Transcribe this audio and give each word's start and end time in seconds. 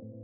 you 0.00 0.23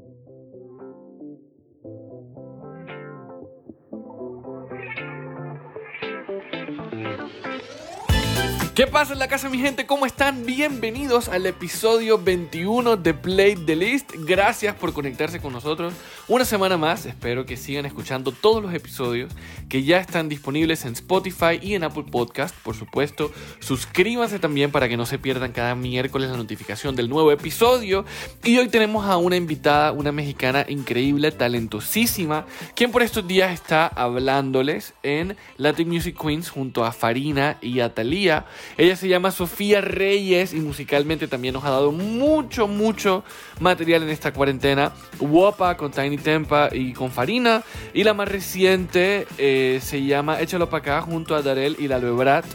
¿Qué 8.80 8.86
pasa 8.86 9.12
en 9.12 9.18
la 9.18 9.28
casa, 9.28 9.50
mi 9.50 9.58
gente? 9.58 9.84
¿Cómo 9.84 10.06
están? 10.06 10.46
Bienvenidos 10.46 11.28
al 11.28 11.44
episodio 11.44 12.16
21 12.16 12.96
de 12.96 13.12
Play 13.12 13.54
the 13.54 13.76
List. 13.76 14.10
Gracias 14.20 14.74
por 14.74 14.94
conectarse 14.94 15.38
con 15.38 15.52
nosotros 15.52 15.92
una 16.28 16.46
semana 16.46 16.78
más. 16.78 17.04
Espero 17.04 17.44
que 17.44 17.58
sigan 17.58 17.84
escuchando 17.84 18.32
todos 18.32 18.62
los 18.62 18.72
episodios 18.72 19.32
que 19.68 19.82
ya 19.82 19.98
están 19.98 20.30
disponibles 20.30 20.86
en 20.86 20.94
Spotify 20.94 21.58
y 21.60 21.74
en 21.74 21.84
Apple 21.84 22.06
Podcast. 22.10 22.54
Por 22.56 22.74
supuesto, 22.74 23.30
suscríbanse 23.58 24.38
también 24.38 24.70
para 24.70 24.88
que 24.88 24.96
no 24.96 25.04
se 25.04 25.18
pierdan 25.18 25.52
cada 25.52 25.74
miércoles 25.74 26.30
la 26.30 26.38
notificación 26.38 26.96
del 26.96 27.10
nuevo 27.10 27.30
episodio. 27.32 28.06
Y 28.44 28.56
hoy 28.56 28.68
tenemos 28.68 29.04
a 29.04 29.18
una 29.18 29.36
invitada, 29.36 29.92
una 29.92 30.10
mexicana 30.10 30.64
increíble, 30.66 31.32
talentosísima, 31.32 32.46
quien 32.74 32.92
por 32.92 33.02
estos 33.02 33.28
días 33.28 33.52
está 33.52 33.88
hablándoles 33.88 34.94
en 35.02 35.36
Latin 35.58 35.90
Music 35.90 36.16
Queens 36.18 36.48
junto 36.48 36.82
a 36.86 36.92
Farina 36.92 37.58
y 37.60 37.80
a 37.80 37.92
Thalía. 37.92 38.46
Ella 38.76 38.96
se 38.96 39.08
llama 39.08 39.30
Sofía 39.30 39.80
Reyes 39.80 40.52
y 40.54 40.60
musicalmente 40.60 41.28
también 41.28 41.54
nos 41.54 41.64
ha 41.64 41.70
dado 41.70 41.92
mucho, 41.92 42.66
mucho 42.66 43.24
material 43.60 44.02
en 44.02 44.10
esta 44.10 44.32
cuarentena. 44.32 44.92
Wopa 45.20 45.76
con 45.76 45.90
Tiny 45.90 46.18
Tempa 46.18 46.68
y 46.72 46.92
con 46.92 47.10
Farina. 47.10 47.62
Y 47.92 48.04
la 48.04 48.14
más 48.14 48.28
reciente 48.28 49.26
eh, 49.38 49.80
se 49.82 50.04
llama 50.04 50.40
Échalo 50.40 50.68
para 50.70 50.80
acá 50.80 51.02
junto 51.02 51.34
a 51.34 51.42
Darel 51.42 51.76
y 51.78 51.88
la 51.88 51.98
Brat. 51.98 52.46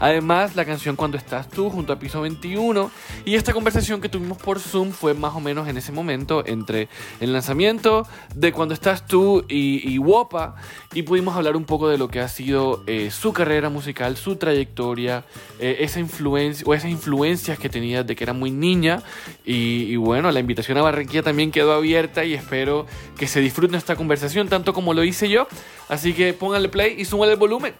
Además, 0.00 0.56
la 0.56 0.64
canción 0.64 0.96
Cuando 0.96 1.18
estás 1.18 1.48
tú 1.48 1.68
junto 1.68 1.92
a 1.92 1.98
Piso 1.98 2.22
21 2.22 2.90
y 3.26 3.34
esta 3.34 3.52
conversación 3.52 4.00
que 4.00 4.08
tuvimos 4.08 4.38
por 4.38 4.58
Zoom 4.58 4.92
fue 4.92 5.12
más 5.12 5.34
o 5.34 5.40
menos 5.40 5.68
en 5.68 5.76
ese 5.76 5.92
momento 5.92 6.42
entre 6.46 6.88
el 7.20 7.34
lanzamiento 7.34 8.08
de 8.34 8.50
Cuando 8.50 8.72
estás 8.72 9.06
tú 9.06 9.44
y, 9.46 9.92
y 9.92 9.98
Wopa 9.98 10.56
y 10.94 11.02
pudimos 11.02 11.36
hablar 11.36 11.54
un 11.54 11.64
poco 11.64 11.88
de 11.88 11.98
lo 11.98 12.08
que 12.08 12.20
ha 12.20 12.28
sido 12.28 12.82
eh, 12.86 13.10
su 13.10 13.34
carrera 13.34 13.68
musical, 13.68 14.16
su 14.16 14.36
trayectoria, 14.36 15.24
eh, 15.60 15.84
esa 15.84 16.00
influencia 16.00 16.64
o 16.66 16.74
esas 16.74 16.90
influencias 16.90 17.58
que 17.58 17.68
tenía 17.68 18.02
de 18.02 18.16
que 18.16 18.24
era 18.24 18.32
muy 18.32 18.50
niña 18.50 19.02
y, 19.44 19.84
y 19.84 19.96
bueno, 19.96 20.30
la 20.32 20.40
invitación 20.40 20.78
a 20.78 20.82
Barranquilla 20.82 21.22
también 21.22 21.50
quedó 21.50 21.72
abierta 21.72 22.24
y 22.24 22.34
espero 22.34 22.86
que 23.18 23.26
se 23.26 23.40
disfruten 23.40 23.74
esta 23.76 23.94
conversación 23.94 24.48
tanto 24.48 24.72
como 24.72 24.94
lo 24.94 25.04
hice 25.04 25.28
yo. 25.28 25.46
Así 25.88 26.14
que 26.14 26.32
pónganle 26.32 26.68
play 26.68 26.94
y 26.98 27.04
súbanle 27.04 27.34
el 27.34 27.38
volumen. 27.38 27.74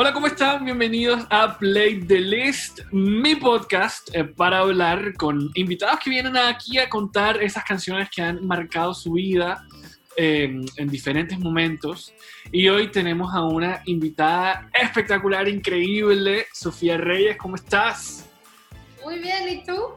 Hola, 0.00 0.12
¿cómo 0.12 0.28
están? 0.28 0.64
Bienvenidos 0.64 1.26
a 1.28 1.58
Play 1.58 2.06
the 2.06 2.20
List, 2.20 2.82
mi 2.92 3.34
podcast 3.34 4.08
eh, 4.14 4.22
para 4.22 4.60
hablar 4.60 5.14
con 5.14 5.50
invitados 5.54 5.98
que 5.98 6.10
vienen 6.10 6.36
aquí 6.36 6.78
a 6.78 6.88
contar 6.88 7.42
esas 7.42 7.64
canciones 7.64 8.08
que 8.08 8.22
han 8.22 8.46
marcado 8.46 8.94
su 8.94 9.14
vida 9.14 9.66
eh, 10.20 10.50
en 10.76 10.88
diferentes 10.88 11.38
momentos. 11.38 12.12
Y 12.50 12.68
hoy 12.68 12.90
tenemos 12.90 13.32
a 13.32 13.44
una 13.44 13.82
invitada 13.84 14.68
espectacular, 14.74 15.46
increíble, 15.46 16.48
Sofía 16.52 16.96
Reyes, 16.96 17.36
¿cómo 17.36 17.54
estás? 17.54 18.24
Muy 19.04 19.20
bien, 19.20 19.48
¿y 19.48 19.64
tú? 19.64 19.94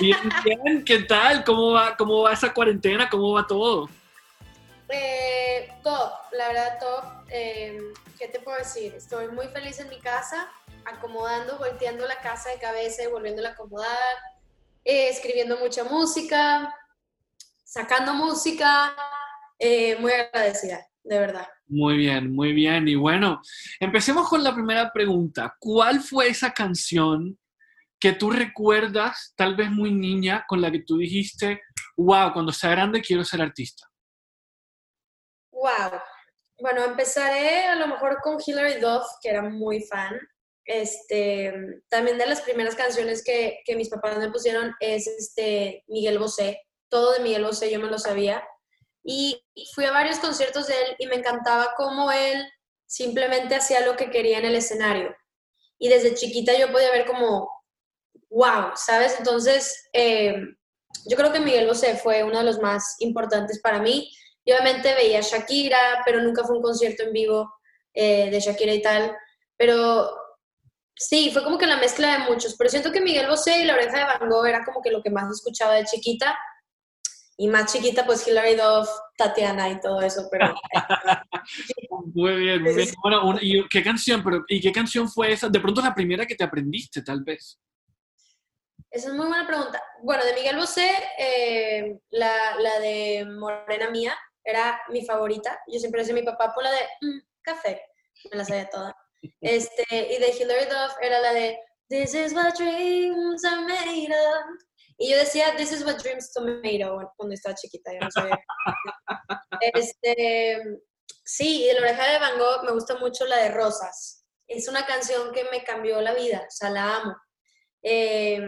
Bien, 0.00 0.18
bien, 0.44 0.84
¿qué 0.84 1.04
tal? 1.04 1.44
¿Cómo 1.44 1.70
va, 1.70 1.96
cómo 1.96 2.22
va 2.22 2.32
esa 2.32 2.52
cuarentena? 2.52 3.08
¿Cómo 3.08 3.34
va 3.34 3.46
todo? 3.46 3.88
Eh, 4.88 5.70
top, 5.84 6.10
la 6.32 6.48
verdad 6.48 6.78
top. 6.80 7.04
Eh, 7.30 7.80
¿Qué 8.18 8.26
te 8.26 8.40
puedo 8.40 8.58
decir? 8.58 8.92
Estoy 8.96 9.28
muy 9.28 9.46
feliz 9.46 9.78
en 9.78 9.88
mi 9.90 10.00
casa, 10.00 10.50
acomodando, 10.84 11.56
volteando 11.58 12.04
la 12.08 12.18
casa 12.18 12.50
de 12.50 12.58
cabeza 12.58 13.04
y 13.04 13.06
volviéndola 13.06 13.50
a 13.50 13.52
acomodar, 13.52 14.16
eh, 14.84 15.08
escribiendo 15.08 15.56
mucha 15.58 15.84
música, 15.84 16.74
sacando 17.62 18.12
música, 18.12 18.92
eh, 19.64 19.96
muy 20.00 20.10
agradecida, 20.10 20.84
de 21.04 21.18
verdad. 21.20 21.46
Muy 21.68 21.96
bien, 21.96 22.34
muy 22.34 22.52
bien. 22.52 22.88
Y 22.88 22.96
bueno, 22.96 23.40
empecemos 23.78 24.28
con 24.28 24.42
la 24.42 24.52
primera 24.52 24.92
pregunta. 24.92 25.56
¿Cuál 25.60 26.00
fue 26.00 26.26
esa 26.28 26.52
canción 26.52 27.38
que 28.00 28.12
tú 28.12 28.32
recuerdas, 28.32 29.32
tal 29.36 29.54
vez 29.54 29.70
muy 29.70 29.92
niña, 29.92 30.44
con 30.48 30.60
la 30.60 30.68
que 30.72 30.80
tú 30.80 30.96
dijiste, 30.96 31.62
wow, 31.96 32.32
cuando 32.32 32.50
sea 32.50 32.70
grande 32.70 33.00
quiero 33.00 33.22
ser 33.22 33.40
artista? 33.40 33.86
Wow, 35.52 36.00
bueno, 36.58 36.82
empezaré 36.82 37.66
a 37.66 37.76
lo 37.76 37.86
mejor 37.86 38.18
con 38.20 38.38
Hilary 38.44 38.80
Duff, 38.80 39.06
que 39.22 39.28
era 39.28 39.42
muy 39.42 39.80
fan. 39.82 40.18
Este, 40.64 41.54
también 41.88 42.18
de 42.18 42.26
las 42.26 42.40
primeras 42.40 42.74
canciones 42.74 43.22
que, 43.24 43.60
que 43.64 43.76
mis 43.76 43.88
papás 43.88 44.18
me 44.18 44.32
pusieron 44.32 44.74
es 44.80 45.06
este, 45.06 45.84
Miguel 45.86 46.18
Bosé. 46.18 46.62
Todo 46.88 47.12
de 47.12 47.20
Miguel 47.20 47.44
Bosé 47.44 47.70
yo 47.70 47.78
me 47.78 47.86
lo 47.86 48.00
sabía. 48.00 48.42
Y 49.04 49.42
fui 49.74 49.84
a 49.84 49.92
varios 49.92 50.18
conciertos 50.18 50.68
de 50.68 50.74
él 50.74 50.96
y 50.98 51.06
me 51.06 51.16
encantaba 51.16 51.74
cómo 51.76 52.12
él 52.12 52.44
simplemente 52.86 53.54
hacía 53.54 53.86
lo 53.86 53.96
que 53.96 54.10
quería 54.10 54.38
en 54.38 54.44
el 54.44 54.54
escenario. 54.54 55.14
Y 55.78 55.88
desde 55.88 56.14
chiquita 56.14 56.56
yo 56.56 56.70
podía 56.70 56.92
ver 56.92 57.06
como, 57.06 57.50
wow, 58.30 58.72
¿sabes? 58.76 59.16
Entonces, 59.18 59.88
eh, 59.92 60.34
yo 61.06 61.16
creo 61.16 61.32
que 61.32 61.40
Miguel 61.40 61.66
Bosé 61.66 61.96
fue 61.96 62.22
uno 62.22 62.38
de 62.38 62.44
los 62.44 62.60
más 62.60 62.96
importantes 63.00 63.60
para 63.60 63.80
mí 63.80 64.10
y 64.44 64.52
obviamente 64.52 64.94
veía 64.94 65.18
a 65.18 65.22
Shakira, 65.22 66.02
pero 66.04 66.20
nunca 66.20 66.44
fue 66.44 66.56
un 66.56 66.62
concierto 66.62 67.02
en 67.04 67.12
vivo 67.12 67.52
eh, 67.94 68.30
de 68.30 68.40
Shakira 68.40 68.74
y 68.74 68.82
tal. 68.82 69.16
Pero 69.56 70.10
sí, 70.94 71.30
fue 71.32 71.44
como 71.44 71.58
que 71.58 71.66
la 71.66 71.76
mezcla 71.76 72.12
de 72.12 72.30
muchos. 72.30 72.56
Pero 72.56 72.70
siento 72.70 72.92
que 72.92 73.00
Miguel 73.00 73.28
Bosé 73.28 73.58
y 73.58 73.64
La 73.64 73.74
Oreja 73.74 73.98
de 73.98 74.04
Van 74.04 74.28
Gogh 74.28 74.46
era 74.46 74.64
como 74.64 74.82
que 74.82 74.90
lo 74.90 75.02
que 75.02 75.10
más 75.10 75.30
escuchaba 75.30 75.74
de 75.74 75.84
chiquita. 75.84 76.36
Y 77.42 77.48
más 77.48 77.72
chiquita, 77.72 78.06
pues 78.06 78.24
Hilary 78.24 78.54
Duff, 78.54 78.88
Tatiana 79.16 79.68
y 79.68 79.80
todo 79.80 80.00
eso. 80.00 80.28
Pero, 80.30 80.54
muy 82.14 82.36
bien, 82.36 82.62
muy 82.62 82.72
bien. 82.72 82.88
Bueno, 83.02 83.36
¿y 83.40 83.68
qué 83.68 83.82
canción? 83.82 84.22
Pero, 84.22 84.44
¿Y 84.46 84.60
qué 84.60 84.70
canción 84.70 85.08
fue 85.08 85.32
esa? 85.32 85.48
De 85.48 85.58
pronto 85.58 85.82
la 85.82 85.92
primera 85.92 86.24
que 86.24 86.36
te 86.36 86.44
aprendiste, 86.44 87.02
tal 87.02 87.24
vez. 87.24 87.60
Esa 88.88 89.08
es 89.08 89.14
muy 89.14 89.26
buena 89.26 89.44
pregunta. 89.44 89.82
Bueno, 90.04 90.24
de 90.24 90.34
Miguel 90.34 90.56
Bosé, 90.56 90.88
eh, 91.18 91.98
la, 92.10 92.54
la 92.60 92.78
de 92.78 93.26
Morena 93.26 93.90
Mía, 93.90 94.16
era 94.44 94.80
mi 94.90 95.04
favorita. 95.04 95.58
Yo 95.66 95.80
siempre 95.80 96.02
decía 96.02 96.14
a 96.14 96.20
mi 96.20 96.24
papá 96.24 96.54
por 96.54 96.62
la 96.62 96.70
de 96.70 96.82
mm, 97.00 97.20
café, 97.42 97.82
me 98.30 98.38
la 98.38 98.44
sabía 98.44 98.70
toda. 98.70 98.96
Este, 99.40 99.84
y 99.90 100.20
de 100.20 100.30
Hilary 100.30 100.66
Duff 100.66 100.94
era 101.00 101.18
la 101.18 101.32
de 101.32 101.58
This 101.90 102.14
is 102.14 102.34
what 102.34 102.54
dreams 102.56 103.44
are 103.44 103.62
made 103.66 104.12
of. 104.12 104.62
Y 105.02 105.10
yo 105.10 105.18
decía 105.18 105.56
This 105.56 105.72
is 105.72 105.84
what 105.84 105.96
dreams 105.96 106.32
tomato 106.32 107.12
cuando 107.16 107.34
estaba 107.34 107.56
chiquita, 107.56 107.92
yo 107.92 108.00
no 108.00 108.10
sabía. 108.10 108.38
este, 109.74 110.62
sí, 111.24 111.66
de 111.66 111.74
la 111.74 111.80
oreja 111.80 112.12
de 112.12 112.18
Van 112.20 112.38
Gogh 112.38 112.64
me 112.64 112.72
gusta 112.72 112.96
mucho 112.96 113.26
la 113.26 113.38
de 113.38 113.50
Rosas. 113.50 114.24
Es 114.46 114.68
una 114.68 114.86
canción 114.86 115.32
que 115.32 115.44
me 115.50 115.64
cambió 115.64 116.00
la 116.00 116.14
vida, 116.14 116.44
o 116.46 116.50
sea, 116.50 116.70
la 116.70 116.96
amo. 116.98 117.16
Eh, 117.82 118.40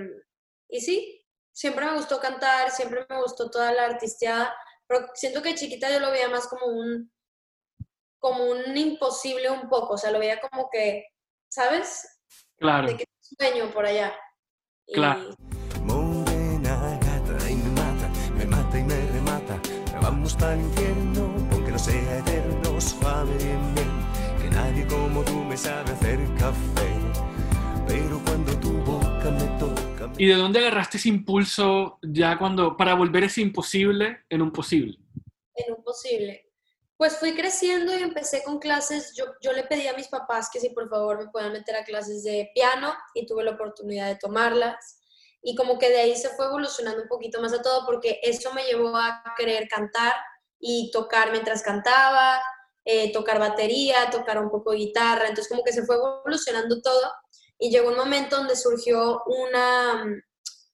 y 0.69 0.81
sí, 0.81 1.27
siempre 1.53 1.87
me 1.87 1.95
gustó 1.95 2.21
cantar, 2.21 2.71
siempre 2.71 3.05
me 3.09 3.21
gustó 3.21 3.51
toda 3.51 3.73
la 3.73 3.87
artisteada 3.87 4.55
pero 4.87 5.07
siento 5.15 5.43
que 5.43 5.55
chiquita 5.55 5.91
yo 5.91 6.01
lo 6.01 6.11
veía 6.11 6.29
más 6.29 6.47
como 6.47 6.67
un, 6.67 7.11
como 8.19 8.45
un 8.45 8.77
imposible 8.77 9.51
un 9.51 9.69
poco, 9.69 9.95
o 9.95 9.99
sea, 9.99 10.11
lo 10.11 10.19
veía 10.19 10.41
como 10.41 10.69
que, 10.71 11.07
¿sabes? 11.49 12.07
Claro. 12.57 12.89
De 12.89 12.97
que 12.97 13.05
sueño 13.21 13.73
por 13.73 13.87
allá. 13.87 14.15
Claro. 14.87 15.35
Para 20.44 20.56
el 20.56 20.60
infierno, 20.60 21.34
aunque 21.53 21.71
no 21.72 21.78
sea 21.78 22.19
eterno, 22.19 22.81
suave 22.81 23.34
bien, 23.38 23.75
bien. 23.75 23.88
Que 24.43 24.50
nadie 24.50 24.87
como 24.87 25.25
tú 25.25 25.37
me 25.37 25.56
sabe 25.56 25.91
hacer 25.91 26.19
café. 26.38 26.91
Pero 27.87 28.21
cuando 28.27 28.53
tu 28.60 28.72
boca 28.82 29.31
me 29.31 29.59
toca. 29.59 30.12
¿Y 30.19 30.27
de 30.27 30.34
dónde 30.34 30.59
agarraste 30.59 30.99
ese 30.99 31.09
impulso 31.09 31.99
ya 32.02 32.37
cuando, 32.37 32.76
para 32.76 32.94
volver 32.94 33.25
ese 33.25 33.41
imposible 33.41 34.25
en 34.29 34.43
un 34.43 34.52
posible? 34.52 34.99
En 35.55 35.73
un 35.75 35.82
posible. 35.82 36.50
Pues 36.99 37.17
fui 37.17 37.35
creciendo 37.35 37.99
y 37.99 38.02
empecé 38.02 38.43
con 38.44 38.58
clases. 38.58 39.14
Yo, 39.17 39.25
yo 39.40 39.52
le 39.52 39.64
pedí 39.64 39.88
a 39.88 39.94
mis 39.94 40.08
papás 40.08 40.50
que 40.52 40.61
si 40.61 40.70
por 40.70 40.90
favor 40.90 41.25
me 41.25 41.31
puedan 41.31 41.52
meter 41.52 41.76
a 41.76 41.85
clases 41.85 42.23
de 42.23 42.50
piano 42.55 42.94
y 43.14 43.25
tuve 43.25 43.44
la 43.44 43.52
oportunidad 43.52 44.08
de 44.08 44.17
tomarlas. 44.17 45.00
Y 45.43 45.55
como 45.55 45.79
que 45.79 45.88
de 45.88 46.00
ahí 46.00 46.17
se 46.17 46.29
fue 46.31 46.47
evolucionando 46.47 47.02
un 47.02 47.08
poquito 47.08 47.40
más 47.40 47.55
a 47.55 47.62
todo 47.62 47.87
porque 47.87 48.20
eso 48.23 48.52
me 48.52 48.64
llevó 48.64 48.94
a 48.94 49.23
querer 49.38 49.69
cantar 49.69 50.12
y 50.66 50.90
tocar 50.90 51.31
mientras 51.31 51.62
cantaba, 51.62 52.40
eh, 52.87 53.12
tocar 53.12 53.38
batería, 53.38 54.08
tocar 54.11 54.43
un 54.43 54.50
poco 54.50 54.70
de 54.70 54.78
guitarra. 54.78 55.28
Entonces 55.28 55.49
como 55.49 55.62
que 55.62 55.75
se 55.75 55.84
fue 55.84 55.96
evolucionando 55.96 56.81
todo 56.81 57.12
y 57.58 57.70
llegó 57.70 57.90
un 57.90 57.96
momento 57.96 58.38
donde 58.38 58.56
surgió 58.56 59.22
una... 59.26 60.06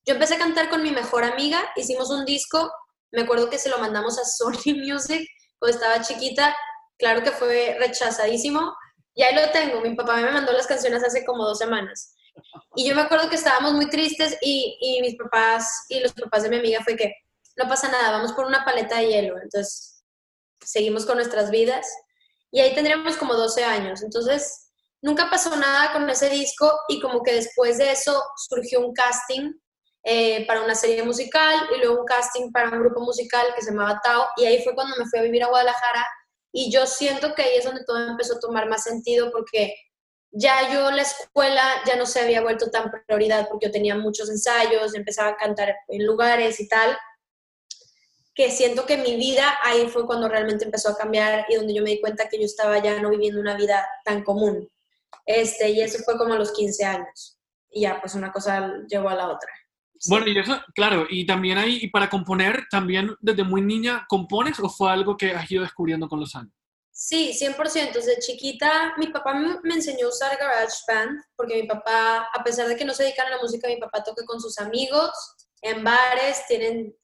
Yo 0.06 0.14
empecé 0.14 0.36
a 0.36 0.38
cantar 0.38 0.70
con 0.70 0.84
mi 0.84 0.92
mejor 0.92 1.24
amiga, 1.24 1.60
hicimos 1.74 2.08
un 2.10 2.24
disco, 2.24 2.70
me 3.10 3.22
acuerdo 3.22 3.50
que 3.50 3.58
se 3.58 3.68
lo 3.68 3.78
mandamos 3.78 4.16
a 4.20 4.24
Sony 4.24 4.76
Music 4.76 5.26
cuando 5.58 5.76
estaba 5.76 6.02
chiquita, 6.02 6.56
claro 6.96 7.24
que 7.24 7.32
fue 7.32 7.76
rechazadísimo, 7.80 8.72
y 9.14 9.24
ahí 9.24 9.34
lo 9.34 9.50
tengo, 9.50 9.80
mi 9.80 9.96
papá 9.96 10.16
me 10.16 10.30
mandó 10.30 10.52
las 10.52 10.68
canciones 10.68 11.02
hace 11.02 11.24
como 11.24 11.44
dos 11.44 11.58
semanas. 11.58 12.14
Y 12.76 12.88
yo 12.88 12.94
me 12.94 13.02
acuerdo 13.02 13.28
que 13.28 13.34
estábamos 13.34 13.72
muy 13.72 13.90
tristes 13.90 14.38
y, 14.40 14.78
y 14.80 15.02
mis 15.02 15.16
papás 15.16 15.86
y 15.88 15.98
los 15.98 16.12
papás 16.12 16.44
de 16.44 16.50
mi 16.50 16.58
amiga 16.58 16.80
fue 16.84 16.96
que 16.96 17.12
no 17.56 17.68
pasa 17.68 17.88
nada, 17.88 18.12
vamos 18.12 18.32
por 18.32 18.46
una 18.46 18.64
paleta 18.64 18.98
de 18.98 19.08
hielo. 19.08 19.36
Entonces, 19.42 20.00
seguimos 20.64 21.06
con 21.06 21.16
nuestras 21.16 21.50
vidas. 21.50 21.86
Y 22.50 22.60
ahí 22.60 22.74
tendríamos 22.74 23.16
como 23.16 23.34
12 23.34 23.64
años. 23.64 24.02
Entonces, 24.02 24.70
nunca 25.02 25.30
pasó 25.30 25.54
nada 25.56 25.92
con 25.92 26.08
ese 26.10 26.28
disco 26.28 26.72
y 26.88 27.00
como 27.00 27.22
que 27.22 27.34
después 27.34 27.78
de 27.78 27.92
eso 27.92 28.22
surgió 28.36 28.80
un 28.80 28.92
casting 28.92 29.52
eh, 30.02 30.46
para 30.46 30.62
una 30.62 30.74
serie 30.74 31.02
musical 31.02 31.68
y 31.74 31.78
luego 31.78 32.00
un 32.00 32.06
casting 32.06 32.50
para 32.52 32.70
un 32.70 32.80
grupo 32.80 33.00
musical 33.00 33.46
que 33.54 33.62
se 33.62 33.70
llamaba 33.70 34.00
Tao. 34.02 34.26
Y 34.36 34.46
ahí 34.46 34.62
fue 34.62 34.74
cuando 34.74 34.96
me 34.96 35.06
fui 35.06 35.18
a 35.18 35.22
vivir 35.22 35.44
a 35.44 35.48
Guadalajara. 35.48 36.06
Y 36.52 36.72
yo 36.72 36.86
siento 36.86 37.34
que 37.34 37.42
ahí 37.42 37.56
es 37.56 37.64
donde 37.64 37.84
todo 37.84 37.98
empezó 38.08 38.36
a 38.36 38.40
tomar 38.40 38.68
más 38.68 38.82
sentido 38.82 39.30
porque 39.30 39.72
ya 40.32 40.72
yo 40.72 40.90
la 40.90 41.02
escuela 41.02 41.62
ya 41.86 41.96
no 41.96 42.06
se 42.06 42.20
había 42.20 42.40
vuelto 42.40 42.70
tan 42.70 42.90
prioridad 43.06 43.48
porque 43.48 43.66
yo 43.66 43.72
tenía 43.72 43.96
muchos 43.96 44.28
ensayos, 44.30 44.94
empezaba 44.94 45.30
a 45.30 45.36
cantar 45.36 45.74
en 45.88 46.06
lugares 46.06 46.60
y 46.60 46.68
tal 46.68 46.96
que 48.40 48.50
siento 48.50 48.86
que 48.86 48.96
mi 48.96 49.16
vida 49.16 49.58
ahí 49.62 49.86
fue 49.88 50.06
cuando 50.06 50.26
realmente 50.26 50.64
empezó 50.64 50.88
a 50.88 50.96
cambiar 50.96 51.44
y 51.50 51.56
donde 51.56 51.74
yo 51.74 51.82
me 51.82 51.90
di 51.90 52.00
cuenta 52.00 52.26
que 52.26 52.38
yo 52.38 52.46
estaba 52.46 52.82
ya 52.82 52.98
no 53.02 53.10
viviendo 53.10 53.38
una 53.38 53.54
vida 53.54 53.86
tan 54.02 54.24
común. 54.24 54.66
Este, 55.26 55.68
y 55.68 55.82
eso 55.82 55.98
fue 56.06 56.16
como 56.16 56.32
a 56.32 56.38
los 56.38 56.50
15 56.52 56.84
años. 56.86 57.38
Y 57.68 57.82
ya, 57.82 58.00
pues 58.00 58.14
una 58.14 58.32
cosa 58.32 58.72
llevó 58.88 59.10
a 59.10 59.14
la 59.14 59.28
otra. 59.28 59.50
Bueno, 60.08 60.26
y 60.26 60.38
eso, 60.38 60.58
claro, 60.74 61.06
y 61.10 61.26
también 61.26 61.58
ahí, 61.58 61.80
y 61.82 61.88
para 61.88 62.08
componer, 62.08 62.64
también 62.70 63.14
desde 63.20 63.44
muy 63.44 63.60
niña, 63.60 64.06
¿compones 64.08 64.58
o 64.58 64.70
fue 64.70 64.90
algo 64.90 65.18
que 65.18 65.32
has 65.32 65.50
ido 65.50 65.62
descubriendo 65.62 66.08
con 66.08 66.20
los 66.20 66.34
años? 66.34 66.54
Sí, 66.90 67.34
100%. 67.38 67.92
Desde 67.92 68.20
chiquita, 68.20 68.94
mi 68.96 69.08
papá 69.08 69.34
me 69.34 69.74
enseñó 69.74 70.06
a 70.06 70.08
usar 70.08 70.38
GarageBand, 70.38 71.24
porque 71.36 71.60
mi 71.60 71.68
papá, 71.68 72.26
a 72.32 72.42
pesar 72.42 72.68
de 72.68 72.76
que 72.76 72.86
no 72.86 72.94
se 72.94 73.02
dedican 73.02 73.26
a 73.26 73.36
la 73.36 73.42
música, 73.42 73.68
mi 73.68 73.76
papá 73.76 74.02
toca 74.02 74.24
con 74.24 74.40
sus 74.40 74.58
amigos 74.58 75.10
en 75.60 75.84
bares, 75.84 76.46
tienen 76.48 76.96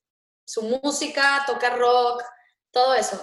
su 0.47 0.63
música, 0.63 1.45
toca 1.47 1.77
rock, 1.77 2.23
todo 2.71 2.95
eso. 2.95 3.23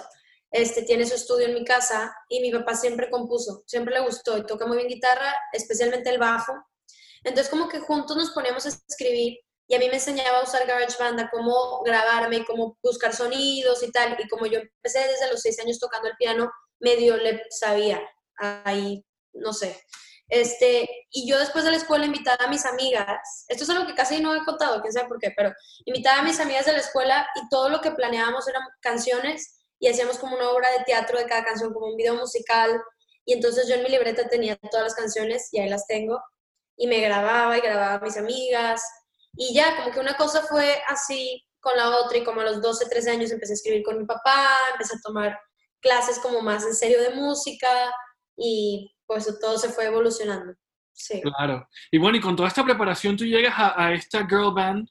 Este, 0.50 0.82
tiene 0.82 1.04
su 1.04 1.14
estudio 1.14 1.46
en 1.46 1.54
mi 1.54 1.64
casa 1.64 2.14
y 2.28 2.40
mi 2.40 2.52
papá 2.52 2.76
siempre 2.76 3.10
compuso, 3.10 3.64
siempre 3.66 3.94
le 3.94 4.02
gustó 4.02 4.38
y 4.38 4.46
toca 4.46 4.66
muy 4.66 4.76
bien 4.76 4.88
guitarra, 4.88 5.34
especialmente 5.52 6.10
el 6.10 6.18
bajo. 6.18 6.52
Entonces 7.24 7.50
como 7.50 7.68
que 7.68 7.80
juntos 7.80 8.16
nos 8.16 8.30
poníamos 8.30 8.64
a 8.66 8.68
escribir 8.68 9.38
y 9.66 9.74
a 9.74 9.78
mí 9.78 9.88
me 9.88 9.94
enseñaba 9.94 10.38
a 10.40 10.44
usar 10.44 10.66
GarageBand, 10.66 11.20
a 11.20 11.30
cómo 11.30 11.82
grabarme, 11.82 12.44
cómo 12.44 12.78
buscar 12.82 13.14
sonidos 13.14 13.82
y 13.82 13.90
tal. 13.90 14.16
Y 14.20 14.28
como 14.28 14.46
yo 14.46 14.60
empecé 14.60 15.00
desde 15.08 15.30
los 15.30 15.40
seis 15.40 15.58
años 15.58 15.78
tocando 15.78 16.08
el 16.08 16.16
piano, 16.16 16.52
medio 16.80 17.16
le 17.16 17.42
sabía 17.50 18.00
ahí, 18.36 19.04
no 19.32 19.52
sé. 19.52 19.82
Este, 20.34 21.06
y 21.12 21.28
yo 21.28 21.38
después 21.38 21.64
de 21.64 21.70
la 21.70 21.76
escuela 21.76 22.06
invitaba 22.06 22.46
a 22.46 22.50
mis 22.50 22.66
amigas, 22.66 23.44
esto 23.46 23.62
es 23.62 23.70
algo 23.70 23.86
que 23.86 23.94
casi 23.94 24.18
no 24.20 24.34
he 24.34 24.44
contado, 24.44 24.80
quién 24.80 24.92
sabe 24.92 25.06
por 25.06 25.20
qué, 25.20 25.32
pero 25.36 25.52
invitaba 25.84 26.18
a 26.18 26.22
mis 26.24 26.40
amigas 26.40 26.66
de 26.66 26.72
la 26.72 26.80
escuela 26.80 27.24
y 27.36 27.48
todo 27.50 27.68
lo 27.68 27.80
que 27.80 27.92
planeábamos 27.92 28.48
eran 28.48 28.64
canciones 28.80 29.60
y 29.78 29.86
hacíamos 29.86 30.18
como 30.18 30.34
una 30.34 30.50
obra 30.50 30.68
de 30.72 30.82
teatro 30.86 31.18
de 31.18 31.26
cada 31.26 31.44
canción, 31.44 31.72
como 31.72 31.86
un 31.86 31.96
video 31.96 32.16
musical. 32.16 32.82
Y 33.24 33.34
entonces 33.34 33.68
yo 33.68 33.76
en 33.76 33.84
mi 33.84 33.90
libreta 33.90 34.26
tenía 34.26 34.56
todas 34.56 34.82
las 34.82 34.94
canciones 34.96 35.50
y 35.52 35.60
ahí 35.60 35.68
las 35.68 35.86
tengo. 35.86 36.20
Y 36.76 36.88
me 36.88 37.00
grababa 37.00 37.56
y 37.56 37.60
grababa 37.60 37.94
a 37.94 38.00
mis 38.00 38.16
amigas. 38.16 38.82
Y 39.36 39.54
ya, 39.54 39.76
como 39.76 39.92
que 39.92 40.00
una 40.00 40.16
cosa 40.16 40.42
fue 40.42 40.82
así 40.88 41.44
con 41.60 41.76
la 41.76 41.96
otra 41.98 42.18
y 42.18 42.24
como 42.24 42.40
a 42.40 42.44
los 42.44 42.60
12, 42.60 42.86
13 42.86 43.10
años 43.12 43.30
empecé 43.30 43.52
a 43.52 43.54
escribir 43.54 43.84
con 43.84 43.98
mi 43.98 44.04
papá, 44.04 44.48
empecé 44.72 44.96
a 44.96 45.00
tomar 45.00 45.38
clases 45.80 46.18
como 46.18 46.40
más 46.40 46.64
en 46.64 46.74
serio 46.74 47.00
de 47.00 47.10
música 47.10 47.68
y 48.36 48.93
pues 49.14 49.38
todo 49.40 49.56
se 49.58 49.68
fue 49.68 49.86
evolucionando. 49.86 50.54
Sí. 50.92 51.20
Claro. 51.22 51.68
Y 51.90 51.98
bueno, 51.98 52.18
y 52.18 52.20
con 52.20 52.34
toda 52.34 52.48
esta 52.48 52.64
preparación 52.64 53.16
tú 53.16 53.24
llegas 53.24 53.54
a, 53.56 53.92
esta 53.92 54.26
girl 54.26 54.52
band 54.52 54.88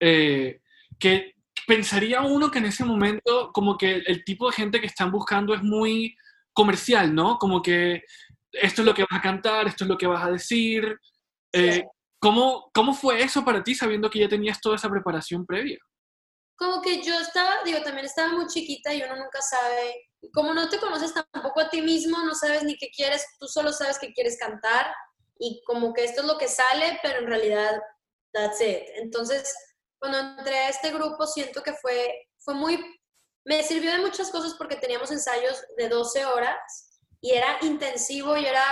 eh, 0.00 0.60
que 0.98 1.34
pensaría 1.66 2.22
uno 2.22 2.50
que 2.50 2.58
en 2.58 2.66
ese 2.66 2.84
momento 2.84 3.50
como 3.52 3.76
que 3.76 4.02
el, 4.06 4.24
tipo 4.24 4.46
de 4.46 4.56
gente 4.56 4.80
que 4.80 4.86
están 4.86 5.10
buscando 5.10 5.54
es 5.54 5.62
muy 5.62 6.16
comercial, 6.52 7.14
¿no? 7.14 7.38
Como 7.38 7.62
que 7.62 8.02
esto 8.52 8.82
es 8.82 8.86
lo 8.86 8.94
que 8.94 9.06
vas 9.08 9.18
a 9.18 9.22
cantar, 9.22 9.66
esto 9.66 9.84
es 9.84 9.88
lo 9.88 9.98
que 9.98 10.06
vas 10.06 10.24
a 10.24 10.30
decir. 10.30 10.98
Eh, 11.52 11.84
¿cómo, 12.18 12.70
¿Cómo 12.74 12.94
fue 12.94 13.22
eso 13.22 13.44
para 13.44 13.62
ti 13.62 13.74
sabiendo 13.74 14.10
que 14.10 14.18
ya 14.18 14.28
tenías 14.28 14.60
toda 14.60 14.76
esa 14.76 14.90
preparación 14.90 15.44
previa? 15.44 15.78
Como 16.56 16.80
que 16.80 17.02
yo 17.02 17.18
estaba, 17.18 17.62
digo, 17.64 17.82
también 17.82 18.06
estaba 18.06 18.32
muy 18.32 18.46
chiquita 18.46 18.94
y 18.94 19.02
uno 19.02 19.16
nunca 19.16 19.40
sabe 19.40 20.11
como 20.30 20.54
no 20.54 20.68
te 20.68 20.78
conoces 20.78 21.12
tampoco 21.14 21.60
a 21.60 21.68
ti 21.68 21.82
mismo, 21.82 22.18
no 22.24 22.34
sabes 22.34 22.62
ni 22.62 22.76
qué 22.76 22.90
quieres, 22.90 23.26
tú 23.38 23.48
solo 23.48 23.72
sabes 23.72 23.98
que 23.98 24.12
quieres 24.12 24.38
cantar 24.38 24.94
y 25.38 25.62
como 25.66 25.92
que 25.92 26.04
esto 26.04 26.20
es 26.20 26.26
lo 26.26 26.38
que 26.38 26.48
sale, 26.48 27.00
pero 27.02 27.18
en 27.18 27.26
realidad, 27.26 27.80
that's 28.32 28.60
it. 28.60 28.84
Entonces, 28.96 29.54
cuando 29.98 30.18
entré 30.18 30.56
a 30.56 30.68
este 30.68 30.90
grupo, 30.92 31.26
siento 31.26 31.62
que 31.62 31.72
fue, 31.74 32.28
fue 32.38 32.54
muy, 32.54 32.78
me 33.44 33.62
sirvió 33.62 33.90
de 33.90 33.98
muchas 33.98 34.30
cosas 34.30 34.54
porque 34.54 34.76
teníamos 34.76 35.10
ensayos 35.10 35.60
de 35.76 35.88
12 35.88 36.24
horas 36.26 36.56
y 37.20 37.32
era 37.32 37.58
intensivo 37.62 38.36
y 38.36 38.46
era, 38.46 38.64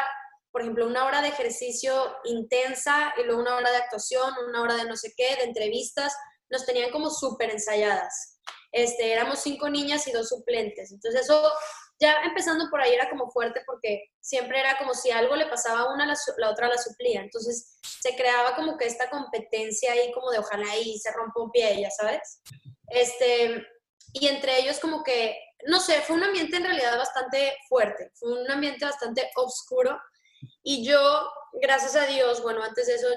por 0.52 0.62
ejemplo, 0.62 0.86
una 0.86 1.04
hora 1.04 1.22
de 1.22 1.28
ejercicio 1.28 2.16
intensa 2.24 3.12
y 3.20 3.24
luego 3.24 3.40
una 3.40 3.56
hora 3.56 3.70
de 3.70 3.78
actuación, 3.78 4.32
una 4.48 4.62
hora 4.62 4.76
de 4.76 4.84
no 4.84 4.96
sé 4.96 5.12
qué, 5.16 5.36
de 5.36 5.44
entrevistas, 5.44 6.14
nos 6.48 6.64
tenían 6.64 6.90
como 6.90 7.10
súper 7.10 7.50
ensayadas 7.50 8.40
este, 8.72 9.12
éramos 9.12 9.40
cinco 9.40 9.68
niñas 9.68 10.06
y 10.06 10.12
dos 10.12 10.28
suplentes. 10.28 10.92
Entonces 10.92 11.22
eso, 11.22 11.52
ya 11.98 12.22
empezando 12.24 12.68
por 12.70 12.80
ahí 12.80 12.94
era 12.94 13.10
como 13.10 13.30
fuerte 13.30 13.62
porque 13.66 14.04
siempre 14.20 14.60
era 14.60 14.78
como 14.78 14.94
si 14.94 15.10
algo 15.10 15.36
le 15.36 15.46
pasaba 15.46 15.80
a 15.80 15.92
una, 15.92 16.06
la, 16.06 16.50
otra 16.50 16.68
la 16.68 16.78
suplía. 16.78 17.20
Entonces 17.20 17.78
se 17.82 18.16
creaba 18.16 18.54
como 18.54 18.76
que 18.76 18.86
esta 18.86 19.10
competencia 19.10 19.92
ahí 19.92 20.12
como 20.12 20.30
de 20.30 20.38
ojalá 20.38 20.76
y 20.76 20.98
se 20.98 21.12
rompa 21.12 21.42
un 21.42 21.50
pie, 21.50 21.80
ya 21.80 21.90
sabes. 21.90 22.40
Este, 22.88 23.66
y 24.12 24.28
entre 24.28 24.58
ellos 24.60 24.78
como 24.78 25.02
que, 25.02 25.38
no 25.66 25.78
sé, 25.80 26.00
fue 26.00 26.16
un 26.16 26.24
ambiente 26.24 26.56
en 26.56 26.64
realidad 26.64 26.96
bastante 26.96 27.54
fuerte, 27.68 28.10
fue 28.14 28.40
un 28.40 28.50
ambiente 28.50 28.84
bastante 28.84 29.30
oscuro. 29.36 30.00
Y 30.62 30.84
yo, 30.84 31.30
gracias 31.52 31.96
a 31.96 32.06
Dios, 32.06 32.42
bueno, 32.42 32.62
antes 32.62 32.86
de 32.86 32.94
eso, 32.94 33.08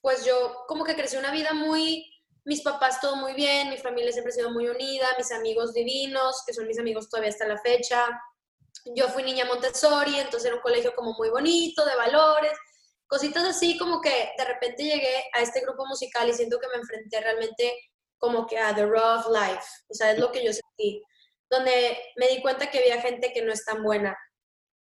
pues 0.00 0.24
yo 0.24 0.64
como 0.66 0.84
que 0.84 0.94
crecí 0.94 1.16
una 1.16 1.32
vida 1.32 1.52
muy 1.52 2.06
mis 2.44 2.62
papás 2.62 3.00
todo 3.00 3.16
muy 3.16 3.34
bien, 3.34 3.70
mi 3.70 3.78
familia 3.78 4.12
siempre 4.12 4.32
ha 4.32 4.36
sido 4.36 4.50
muy 4.50 4.68
unida, 4.68 5.06
mis 5.18 5.30
amigos 5.32 5.72
divinos, 5.74 6.42
que 6.46 6.54
son 6.54 6.66
mis 6.66 6.78
amigos 6.78 7.08
todavía 7.08 7.30
hasta 7.30 7.46
la 7.46 7.58
fecha. 7.58 8.06
Yo 8.94 9.08
fui 9.08 9.22
niña 9.22 9.44
Montessori, 9.44 10.18
entonces 10.18 10.46
era 10.46 10.56
un 10.56 10.62
colegio 10.62 10.94
como 10.94 11.12
muy 11.14 11.28
bonito, 11.28 11.84
de 11.84 11.96
valores, 11.96 12.52
cositas 13.06 13.44
así 13.44 13.76
como 13.76 14.00
que 14.00 14.32
de 14.38 14.44
repente 14.44 14.84
llegué 14.84 15.24
a 15.34 15.40
este 15.40 15.60
grupo 15.60 15.84
musical 15.86 16.28
y 16.28 16.32
siento 16.32 16.58
que 16.58 16.68
me 16.68 16.76
enfrenté 16.76 17.20
realmente 17.20 17.76
como 18.18 18.46
que 18.46 18.58
a 18.58 18.74
the 18.74 18.84
rough 18.84 19.26
life, 19.28 19.64
o 19.88 19.94
sea, 19.94 20.12
es 20.12 20.18
lo 20.18 20.30
que 20.30 20.44
yo 20.44 20.52
sentí, 20.52 21.02
donde 21.48 21.98
me 22.16 22.28
di 22.28 22.40
cuenta 22.40 22.70
que 22.70 22.78
había 22.78 23.00
gente 23.00 23.32
que 23.32 23.42
no 23.42 23.52
es 23.52 23.64
tan 23.64 23.82
buena, 23.82 24.16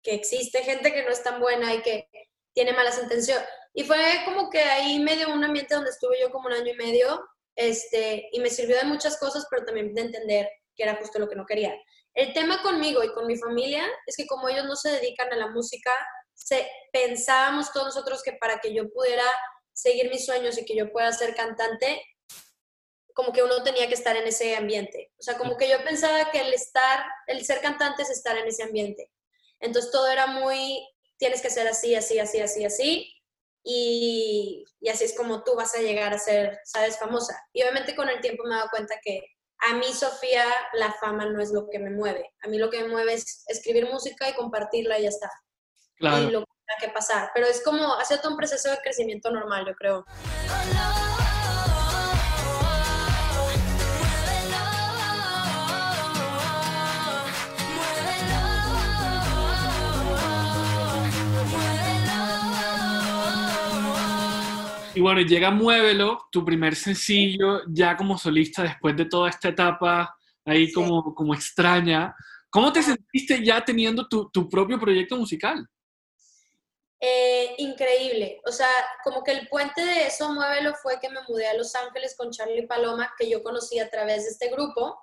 que 0.02 0.14
existe 0.14 0.62
gente 0.62 0.92
que 0.92 1.02
no 1.02 1.10
es 1.10 1.22
tan 1.22 1.40
buena 1.40 1.74
y 1.74 1.82
que 1.82 2.08
tiene 2.52 2.72
malas 2.72 3.00
intenciones. 3.02 3.48
Y 3.72 3.84
fue 3.84 3.98
como 4.24 4.50
que 4.50 4.60
ahí 4.60 4.98
medio 4.98 5.32
un 5.32 5.44
ambiente 5.44 5.74
donde 5.74 5.90
estuve 5.90 6.20
yo 6.20 6.30
como 6.30 6.48
un 6.48 6.54
año 6.54 6.72
y 6.72 6.76
medio 6.76 7.24
este, 7.58 8.28
y 8.30 8.38
me 8.38 8.50
sirvió 8.50 8.76
de 8.76 8.84
muchas 8.84 9.18
cosas, 9.18 9.44
pero 9.50 9.64
también 9.64 9.92
de 9.92 10.02
entender 10.02 10.48
que 10.76 10.84
era 10.84 10.94
justo 10.94 11.18
lo 11.18 11.28
que 11.28 11.34
no 11.34 11.44
quería. 11.44 11.74
El 12.14 12.32
tema 12.32 12.62
conmigo 12.62 13.02
y 13.02 13.12
con 13.12 13.26
mi 13.26 13.36
familia 13.36 13.84
es 14.06 14.16
que 14.16 14.28
como 14.28 14.48
ellos 14.48 14.64
no 14.64 14.76
se 14.76 14.92
dedican 14.92 15.32
a 15.32 15.36
la 15.36 15.48
música, 15.48 15.90
se, 16.34 16.70
pensábamos 16.92 17.72
todos 17.72 17.86
nosotros 17.86 18.22
que 18.22 18.34
para 18.34 18.60
que 18.60 18.72
yo 18.72 18.88
pudiera 18.90 19.24
seguir 19.72 20.08
mis 20.08 20.24
sueños 20.24 20.56
y 20.56 20.64
que 20.64 20.76
yo 20.76 20.92
pueda 20.92 21.12
ser 21.12 21.34
cantante, 21.34 22.00
como 23.12 23.32
que 23.32 23.42
uno 23.42 23.64
tenía 23.64 23.88
que 23.88 23.94
estar 23.94 24.16
en 24.16 24.28
ese 24.28 24.54
ambiente. 24.54 25.10
O 25.18 25.22
sea, 25.22 25.36
como 25.36 25.56
que 25.56 25.68
yo 25.68 25.82
pensaba 25.82 26.30
que 26.30 26.40
el 26.40 26.54
estar, 26.54 27.04
el 27.26 27.44
ser 27.44 27.60
cantante 27.60 28.04
es 28.04 28.10
estar 28.10 28.38
en 28.38 28.46
ese 28.46 28.62
ambiente. 28.62 29.10
Entonces 29.58 29.90
todo 29.90 30.06
era 30.06 30.28
muy, 30.28 30.86
tienes 31.16 31.42
que 31.42 31.50
ser 31.50 31.66
así, 31.66 31.96
así, 31.96 32.20
así, 32.20 32.38
así, 32.38 32.64
así. 32.64 33.17
Y, 33.70 34.64
así 34.90 35.04
es 35.04 35.14
como 35.14 35.44
tú 35.44 35.54
vas 35.54 35.74
a 35.74 35.82
llegar 35.82 36.14
a 36.14 36.18
ser, 36.18 36.58
sabes, 36.64 36.98
famosa. 36.98 37.38
Y 37.52 37.60
obviamente 37.62 37.94
con 37.94 38.08
el 38.08 38.20
tiempo 38.22 38.44
me 38.44 38.54
he 38.54 38.56
dado 38.56 38.70
cuenta 38.70 38.94
que 39.02 39.20
a 39.58 39.74
mí, 39.74 39.92
Sofía, 39.92 40.44
la 40.72 40.92
fama 40.94 41.26
no 41.26 41.42
es 41.42 41.52
lo 41.52 41.68
que 41.68 41.78
me 41.78 41.90
mueve. 41.90 42.30
A 42.42 42.48
mí 42.48 42.56
lo 42.56 42.70
que 42.70 42.80
me 42.82 42.88
mueve 42.88 43.12
es 43.12 43.44
escribir 43.48 43.86
música 43.86 44.26
y 44.26 44.34
compartirla 44.34 44.98
y 44.98 45.02
ya 45.02 45.10
está. 45.10 45.30
Y 45.98 46.30
lo 46.30 46.40
que 46.40 46.52
tenga 46.66 46.80
que 46.80 46.94
pasar. 46.94 47.30
Pero 47.34 47.46
es 47.46 47.62
como, 47.62 47.92
ha 47.92 48.04
sido 48.06 48.20
todo 48.20 48.30
un 48.30 48.38
proceso 48.38 48.70
de 48.70 48.78
crecimiento 48.78 49.30
normal, 49.30 49.66
yo 49.66 49.74
creo. 49.74 50.06
Y 64.98 65.00
bueno, 65.00 65.20
llega 65.20 65.52
Muévelo, 65.52 66.26
tu 66.32 66.44
primer 66.44 66.74
sencillo, 66.74 67.62
ya 67.68 67.96
como 67.96 68.18
solista 68.18 68.64
después 68.64 68.96
de 68.96 69.04
toda 69.04 69.30
esta 69.30 69.50
etapa 69.50 70.12
ahí 70.44 70.72
como, 70.72 71.14
como 71.14 71.34
extraña. 71.34 72.16
¿Cómo 72.50 72.72
te 72.72 72.82
sentiste 72.82 73.44
ya 73.44 73.64
teniendo 73.64 74.08
tu, 74.08 74.28
tu 74.30 74.48
propio 74.48 74.76
proyecto 74.76 75.16
musical? 75.16 75.64
Eh, 76.98 77.54
increíble. 77.58 78.40
O 78.44 78.50
sea, 78.50 78.66
como 79.04 79.22
que 79.22 79.30
el 79.30 79.46
puente 79.46 79.84
de 79.84 80.08
eso, 80.08 80.34
Muévelo, 80.34 80.74
fue 80.74 80.98
que 80.98 81.10
me 81.10 81.20
mudé 81.28 81.46
a 81.46 81.54
Los 81.54 81.76
Ángeles 81.76 82.16
con 82.16 82.32
Charlie 82.32 82.66
Paloma, 82.66 83.14
que 83.16 83.30
yo 83.30 83.40
conocí 83.44 83.78
a 83.78 83.88
través 83.88 84.24
de 84.24 84.30
este 84.30 84.50
grupo. 84.50 85.00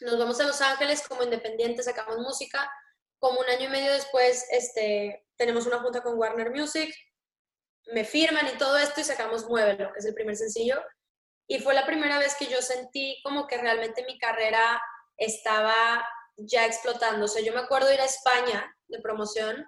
Nos 0.00 0.18
vamos 0.18 0.38
a 0.40 0.46
Los 0.46 0.60
Ángeles 0.60 1.08
como 1.08 1.22
independientes, 1.22 1.86
sacamos 1.86 2.18
música. 2.18 2.70
Como 3.18 3.40
un 3.40 3.46
año 3.46 3.64
y 3.64 3.72
medio 3.72 3.94
después, 3.94 4.44
este, 4.50 5.26
tenemos 5.38 5.64
una 5.64 5.78
junta 5.78 6.02
con 6.02 6.18
Warner 6.18 6.50
Music, 6.50 6.94
me 7.92 8.04
firman 8.04 8.46
y 8.48 8.58
todo 8.58 8.78
esto 8.78 9.00
y 9.00 9.04
sacamos 9.04 9.46
Muévelo, 9.46 9.92
que 9.92 9.98
es 9.98 10.04
el 10.04 10.14
primer 10.14 10.36
sencillo. 10.36 10.82
Y 11.46 11.58
fue 11.58 11.74
la 11.74 11.86
primera 11.86 12.18
vez 12.18 12.34
que 12.36 12.46
yo 12.46 12.62
sentí 12.62 13.20
como 13.22 13.46
que 13.46 13.58
realmente 13.58 14.04
mi 14.06 14.18
carrera 14.18 14.80
estaba 15.16 16.06
ya 16.36 16.66
explotando. 16.66 17.26
O 17.26 17.28
sea, 17.28 17.42
yo 17.42 17.52
me 17.52 17.60
acuerdo 17.60 17.92
ir 17.92 18.00
a 18.00 18.06
España 18.06 18.74
de 18.88 19.00
promoción 19.00 19.66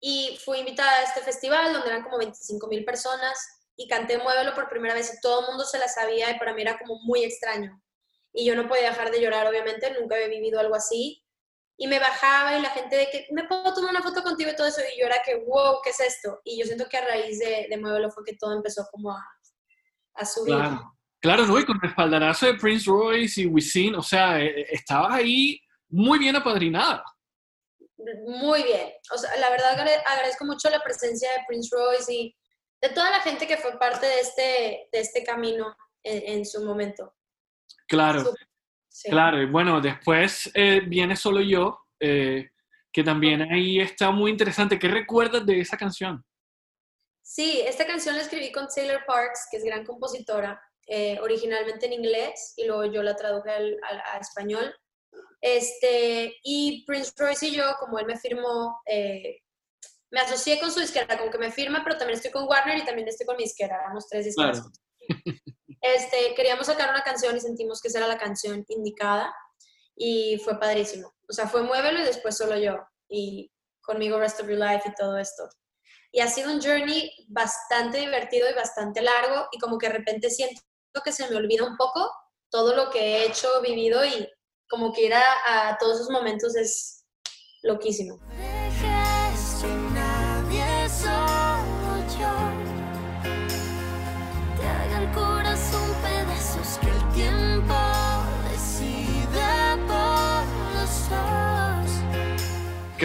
y 0.00 0.38
fui 0.44 0.58
invitada 0.58 0.90
a 0.90 1.02
este 1.02 1.20
festival 1.20 1.72
donde 1.72 1.88
eran 1.88 2.02
como 2.02 2.18
25 2.18 2.66
mil 2.68 2.84
personas 2.84 3.38
y 3.76 3.86
canté 3.86 4.18
Muévelo 4.18 4.54
por 4.54 4.68
primera 4.68 4.94
vez 4.94 5.14
y 5.14 5.20
todo 5.20 5.40
el 5.40 5.46
mundo 5.46 5.64
se 5.64 5.78
la 5.78 5.88
sabía 5.88 6.30
y 6.30 6.38
para 6.38 6.54
mí 6.54 6.62
era 6.62 6.78
como 6.78 6.98
muy 7.04 7.24
extraño. 7.24 7.80
Y 8.32 8.44
yo 8.44 8.54
no 8.54 8.68
podía 8.68 8.90
dejar 8.90 9.10
de 9.10 9.20
llorar, 9.20 9.46
obviamente, 9.46 9.92
nunca 9.98 10.16
había 10.16 10.28
vivido 10.28 10.60
algo 10.60 10.74
así. 10.74 11.24
Y 11.80 11.88
me 11.88 11.98
bajaba 11.98 12.58
y 12.58 12.62
la 12.62 12.70
gente 12.70 12.94
de 12.94 13.10
que, 13.10 13.26
¿me 13.30 13.44
puedo 13.44 13.72
tomar 13.72 13.90
una 13.90 14.02
foto 14.02 14.22
contigo 14.22 14.50
y 14.50 14.56
todo 14.56 14.66
eso? 14.66 14.82
Y 14.82 15.00
yo 15.00 15.06
era 15.06 15.16
que, 15.24 15.36
wow, 15.36 15.80
¿qué 15.82 15.90
es 15.90 16.00
esto? 16.00 16.40
Y 16.44 16.60
yo 16.60 16.66
siento 16.66 16.86
que 16.88 16.98
a 16.98 17.06
raíz 17.06 17.38
de, 17.38 17.68
de 17.70 17.78
Muévelo 17.78 18.10
fue 18.10 18.22
que 18.24 18.36
todo 18.36 18.54
empezó 18.54 18.86
como 18.92 19.12
a, 19.12 19.24
a 20.14 20.26
subir. 20.26 20.54
Claro. 20.54 21.00
Claro, 21.20 21.46
¿no? 21.46 21.58
Y 21.58 21.66
con 21.66 21.78
el 21.82 21.88
espaldarazo 21.90 22.46
de 22.46 22.54
Prince 22.54 22.90
Royce 22.90 23.42
y 23.42 23.46
Wisin, 23.46 23.94
o 23.94 24.02
sea, 24.02 24.40
eh, 24.40 24.66
estabas 24.70 25.12
ahí 25.12 25.60
muy 25.88 26.18
bien 26.18 26.34
apadrinada. 26.34 27.04
Muy 28.24 28.62
bien. 28.62 28.92
O 29.12 29.18
sea, 29.18 29.36
la 29.36 29.50
verdad 29.50 29.78
agradezco 30.06 30.46
mucho 30.46 30.70
la 30.70 30.82
presencia 30.82 31.30
de 31.32 31.44
Prince 31.46 31.68
Royce 31.72 32.12
y 32.12 32.36
de 32.80 32.88
toda 32.88 33.10
la 33.10 33.20
gente 33.20 33.46
que 33.46 33.58
fue 33.58 33.78
parte 33.78 34.06
de 34.06 34.20
este, 34.20 34.88
de 34.90 35.00
este 35.00 35.22
camino 35.22 35.76
en, 36.02 36.46
su 36.46 36.64
momento. 36.64 37.14
Claro. 37.86 38.32
Claro, 39.04 39.40
y 39.40 39.46
bueno, 39.46 39.80
después 39.80 40.50
eh, 40.54 40.80
viene 40.86 41.16
solo 41.16 41.40
yo, 41.40 41.78
eh, 42.00 42.50
que 42.92 43.04
también 43.04 43.42
ahí 43.42 43.80
está 43.80 44.10
muy 44.10 44.30
interesante. 44.30 44.78
¿Qué 44.78 44.88
recuerdas 44.88 45.46
de 45.46 45.60
esa 45.60 45.76
canción? 45.76 46.24
Sí, 47.22 47.62
esta 47.64 47.86
canción 47.86 48.16
la 48.16 48.22
escribí 48.22 48.50
con 48.50 48.66
Taylor 48.66 49.04
Parks, 49.06 49.46
que 49.50 49.58
es 49.58 49.64
gran 49.64 49.84
compositora, 49.84 50.60
eh, 50.86 51.18
originalmente 51.20 51.86
en 51.86 51.92
inglés 51.92 52.54
y 52.56 52.66
luego 52.66 52.86
yo 52.86 53.02
la 53.02 53.14
traduje 53.14 53.50
al, 53.50 53.78
a 54.12 54.18
español. 54.18 54.74
Este, 55.40 56.34
y 56.42 56.84
Prince 56.84 57.12
Royce 57.16 57.46
y 57.46 57.52
yo, 57.52 57.64
como 57.78 57.98
él 57.98 58.06
me 58.06 58.18
firmó, 58.18 58.80
me 58.86 60.20
asocié 60.20 60.58
con 60.58 60.72
su 60.72 60.80
disquera, 60.80 61.16
como 61.16 61.30
que 61.30 61.38
me 61.38 61.52
firma, 61.52 61.82
pero 61.84 61.96
también 61.96 62.16
estoy 62.16 62.32
con 62.32 62.48
Warner 62.48 62.78
y 62.78 62.84
también 62.84 63.06
estoy 63.06 63.26
con 63.26 63.36
mi 63.36 63.44
disquera, 63.44 63.76
éramos 63.76 64.08
tres 64.08 64.24
disqueras. 64.24 64.62
Este, 65.80 66.34
queríamos 66.34 66.66
sacar 66.66 66.90
una 66.90 67.02
canción 67.02 67.36
y 67.36 67.40
sentimos 67.40 67.80
que 67.80 67.88
esa 67.88 67.98
era 67.98 68.06
la 68.06 68.18
canción 68.18 68.64
indicada 68.68 69.34
y 69.96 70.38
fue 70.44 70.58
padrísimo. 70.58 71.12
O 71.28 71.32
sea, 71.32 71.46
fue 71.48 71.62
Muévelo 71.62 72.00
y 72.00 72.04
después 72.04 72.36
solo 72.36 72.56
yo 72.56 72.78
y 73.08 73.50
conmigo 73.80 74.18
Rest 74.18 74.40
of 74.40 74.48
Your 74.48 74.58
Life 74.58 74.88
y 74.88 74.94
todo 74.94 75.18
esto. 75.18 75.48
Y 76.12 76.20
ha 76.20 76.28
sido 76.28 76.50
un 76.50 76.60
journey 76.60 77.10
bastante 77.28 77.98
divertido 77.98 78.48
y 78.50 78.54
bastante 78.54 79.00
largo 79.00 79.46
y 79.52 79.58
como 79.58 79.78
que 79.78 79.88
de 79.88 79.94
repente 79.94 80.30
siento 80.30 80.60
que 81.04 81.12
se 81.12 81.28
me 81.28 81.36
olvida 81.36 81.64
un 81.64 81.76
poco 81.76 82.10
todo 82.50 82.74
lo 82.74 82.90
que 82.90 83.00
he 83.00 83.26
hecho, 83.26 83.48
vivido 83.62 84.04
y 84.04 84.28
como 84.68 84.92
que 84.92 85.06
ir 85.06 85.14
a, 85.14 85.76
todos 85.78 85.96
esos 85.96 86.10
momentos 86.10 86.56
es 86.56 87.04
loquísimo. 87.62 88.18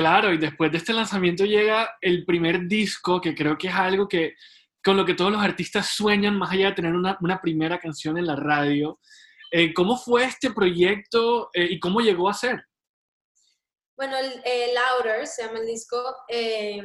Claro, 0.05 0.31
y 0.31 0.37
después 0.37 0.71
de 0.71 0.77
este 0.77 0.93
lanzamiento 0.93 1.45
llega 1.45 1.97
el 1.99 2.25
primer 2.25 2.67
disco, 2.67 3.19
que 3.19 3.33
creo 3.33 3.57
que 3.57 3.69
es 3.69 3.73
algo 3.73 4.07
que 4.07 4.35
con 4.83 4.97
lo 4.97 5.03
que 5.03 5.15
todos 5.15 5.31
los 5.31 5.41
artistas 5.41 5.95
sueñan, 5.95 6.37
más 6.37 6.51
allá 6.51 6.67
de 6.67 6.75
tener 6.75 6.93
una, 6.93 7.41
primera 7.41 7.79
canción 7.79 8.15
en 8.19 8.27
la 8.27 8.35
radio. 8.35 8.99
Eh, 9.49 9.73
¿Cómo 9.73 9.97
fue 9.97 10.25
este 10.25 10.51
proyecto 10.51 11.49
eh, 11.55 11.69
y 11.71 11.79
cómo 11.79 12.01
llegó 12.01 12.29
a 12.29 12.35
ser? 12.35 12.67
Bueno, 13.97 14.15
el, 14.19 14.75
Louder 14.75 15.25
se 15.25 15.41
llama 15.41 15.57
el 15.57 15.65
disco, 15.65 15.97
eh, 16.29 16.83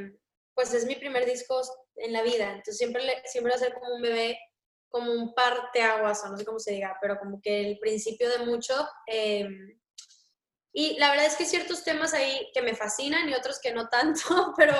pues 0.54 0.72
es 0.72 0.86
mi 0.86 0.94
primer 0.94 1.26
disco 1.26 1.60
en 1.96 2.14
la 2.14 2.22
vida, 2.22 2.46
entonces 2.46 2.78
siempre, 2.78 3.02
siempre 3.26 3.50
va 3.50 3.56
a 3.56 3.60
ser 3.60 3.74
como 3.74 3.96
un 3.96 4.00
bebé, 4.00 4.38
como 4.88 5.12
un 5.12 5.34
parteaguas, 5.34 6.24
no 6.24 6.38
sé 6.38 6.46
cómo 6.46 6.58
se 6.58 6.72
diga, 6.72 6.96
pero 7.02 7.18
como 7.18 7.38
que 7.42 7.68
el 7.68 7.78
principio 7.80 8.30
de 8.30 8.46
mucho. 8.46 8.74
Y 10.72 10.96
la 10.98 11.10
verdad 11.10 11.26
es 11.26 11.36
que 11.36 11.42
hay 11.44 11.48
ciertos 11.48 11.82
temas 11.82 12.14
ahí 12.14 12.48
que 12.54 12.62
me 12.62 12.76
fascinan 12.76 13.28
y 13.28 13.34
otros 13.34 13.58
que 13.60 13.72
no 13.72 13.88
tanto, 13.88 14.20
pero 14.56 14.74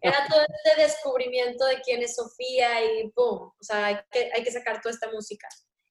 era 0.00 0.26
todo 0.28 0.40
este 0.40 0.82
descubrimiento 0.82 1.66
de 1.66 1.80
quién 1.82 2.02
es 2.02 2.16
Sofía 2.16 2.82
y 2.84 3.12
boom, 3.14 3.52
o 3.58 3.62
sea, 3.62 3.86
hay 3.86 3.98
que, 4.10 4.30
hay 4.34 4.42
que 4.42 4.52
sacar 4.52 4.80
toda 4.80 4.94
esta 4.94 5.10
música. 5.10 5.46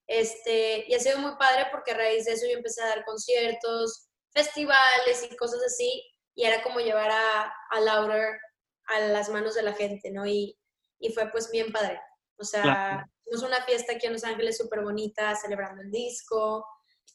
Este, 0.08 0.84
y 0.88 0.94
ha 0.94 1.00
sido 1.00 1.18
muy 1.18 1.36
padre 1.36 1.66
porque 1.70 1.92
a 1.92 1.96
raíz 1.96 2.24
de 2.24 2.32
eso 2.32 2.46
yo 2.46 2.56
empecé 2.56 2.82
a 2.82 2.88
dar 2.88 3.04
conciertos, 3.04 4.08
festivales 4.30 5.28
y 5.30 5.36
cosas 5.36 5.60
así, 5.64 6.02
y 6.34 6.44
era 6.44 6.62
como 6.62 6.80
llevar 6.80 7.10
a, 7.10 7.52
a 7.70 7.80
Laura 7.80 8.38
a 8.86 9.00
las 9.00 9.28
manos 9.28 9.54
de 9.54 9.62
la 9.62 9.72
gente, 9.72 10.10
¿no? 10.10 10.26
Y, 10.26 10.58
y 10.98 11.12
fue 11.12 11.30
pues 11.30 11.50
bien 11.50 11.72
padre. 11.72 12.00
O 12.38 12.44
sea, 12.44 13.08
tuvimos 13.24 13.42
una 13.42 13.64
fiesta 13.64 13.94
aquí 13.94 14.06
en 14.06 14.12
Los 14.12 14.24
Ángeles 14.24 14.58
súper 14.58 14.82
bonita, 14.82 15.34
celebrando 15.34 15.82
el 15.82 15.90
disco. 15.90 16.66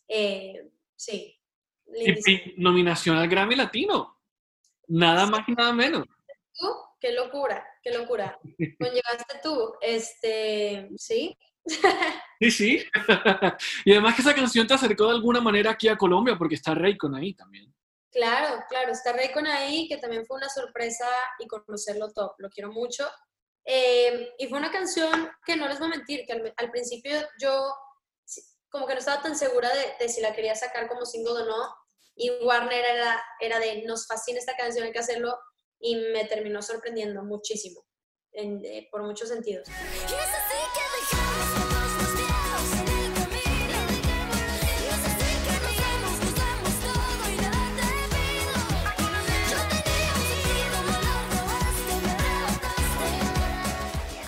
Eh, 0.08 0.70
sí, 0.96 1.41
nominación 2.58 3.18
al 3.18 3.28
Grammy 3.28 3.56
Latino. 3.56 4.18
Nada 4.88 5.26
más 5.26 5.48
y 5.48 5.54
nada 5.54 5.74
menos. 5.74 6.06
Qué 7.02 7.12
locura, 7.14 7.68
qué 7.82 7.92
locura. 7.92 8.40
Cuando 8.78 8.96
llegaste 8.96 9.40
tú, 9.42 9.74
este, 9.82 10.88
¿sí? 10.98 11.36
Sí, 12.40 12.52
sí. 12.52 12.86
y 13.86 13.92
además 13.92 14.16
que 14.16 14.22
esa 14.22 14.36
canción 14.36 14.68
te 14.68 14.76
acercó 14.76 15.06
de 15.06 15.16
alguna 15.16 15.42
manera 15.42 15.72
aquí 15.72 15.88
a 15.88 15.98
Colombia 15.98 16.36
porque 16.38 16.56
está 16.56 16.76
Raycon 16.76 17.16
ahí 17.16 17.34
también. 17.34 17.74
Claro, 18.12 18.64
claro, 18.70 18.92
está 18.92 19.14
Raycon 19.14 19.48
ahí, 19.48 19.88
que 19.88 19.98
también 19.98 20.28
fue 20.28 20.38
una 20.38 20.50
sorpresa 20.50 21.08
y 21.40 21.48
conocerlo 21.48 22.12
top, 22.14 22.36
lo 22.38 22.50
quiero 22.50 22.72
mucho. 22.72 23.10
Eh, 23.66 24.34
y 24.38 24.48
fue 24.48 24.60
una 24.60 24.72
canción 24.72 25.32
que 25.44 25.56
no 25.56 25.68
les 25.68 25.80
voy 25.80 25.88
a 25.88 25.98
mentir, 25.98 26.26
que 26.28 26.54
al, 26.56 26.72
principio 26.72 27.14
yo 27.40 27.74
como 28.70 28.86
que 28.86 28.94
no 28.94 29.00
estaba 29.00 29.24
tan 29.24 29.36
segura 29.36 29.70
de, 29.74 29.94
de, 30.00 30.10
si 30.10 30.22
la 30.22 30.34
quería 30.34 30.56
sacar 30.56 30.88
como 30.88 31.06
single 31.06 31.44
o 31.44 31.46
no, 31.46 31.76
y 32.16 32.30
Warner 32.44 32.86
era, 32.86 33.24
era 33.40 33.60
de, 33.60 33.84
nos 33.84 34.08
fascina 34.08 34.40
esta 34.40 34.56
canción, 34.56 34.86
hay 34.86 34.92
que 34.92 35.00
hacerlo, 35.00 35.38
y 35.80 35.96
me 35.96 36.26
terminó 36.26 36.62
sorprendiendo 36.62 37.24
muchísimo, 37.24 37.86
eh, 38.34 38.88
por 38.92 39.04
muchos 39.04 39.30
sentidos. 39.30 39.68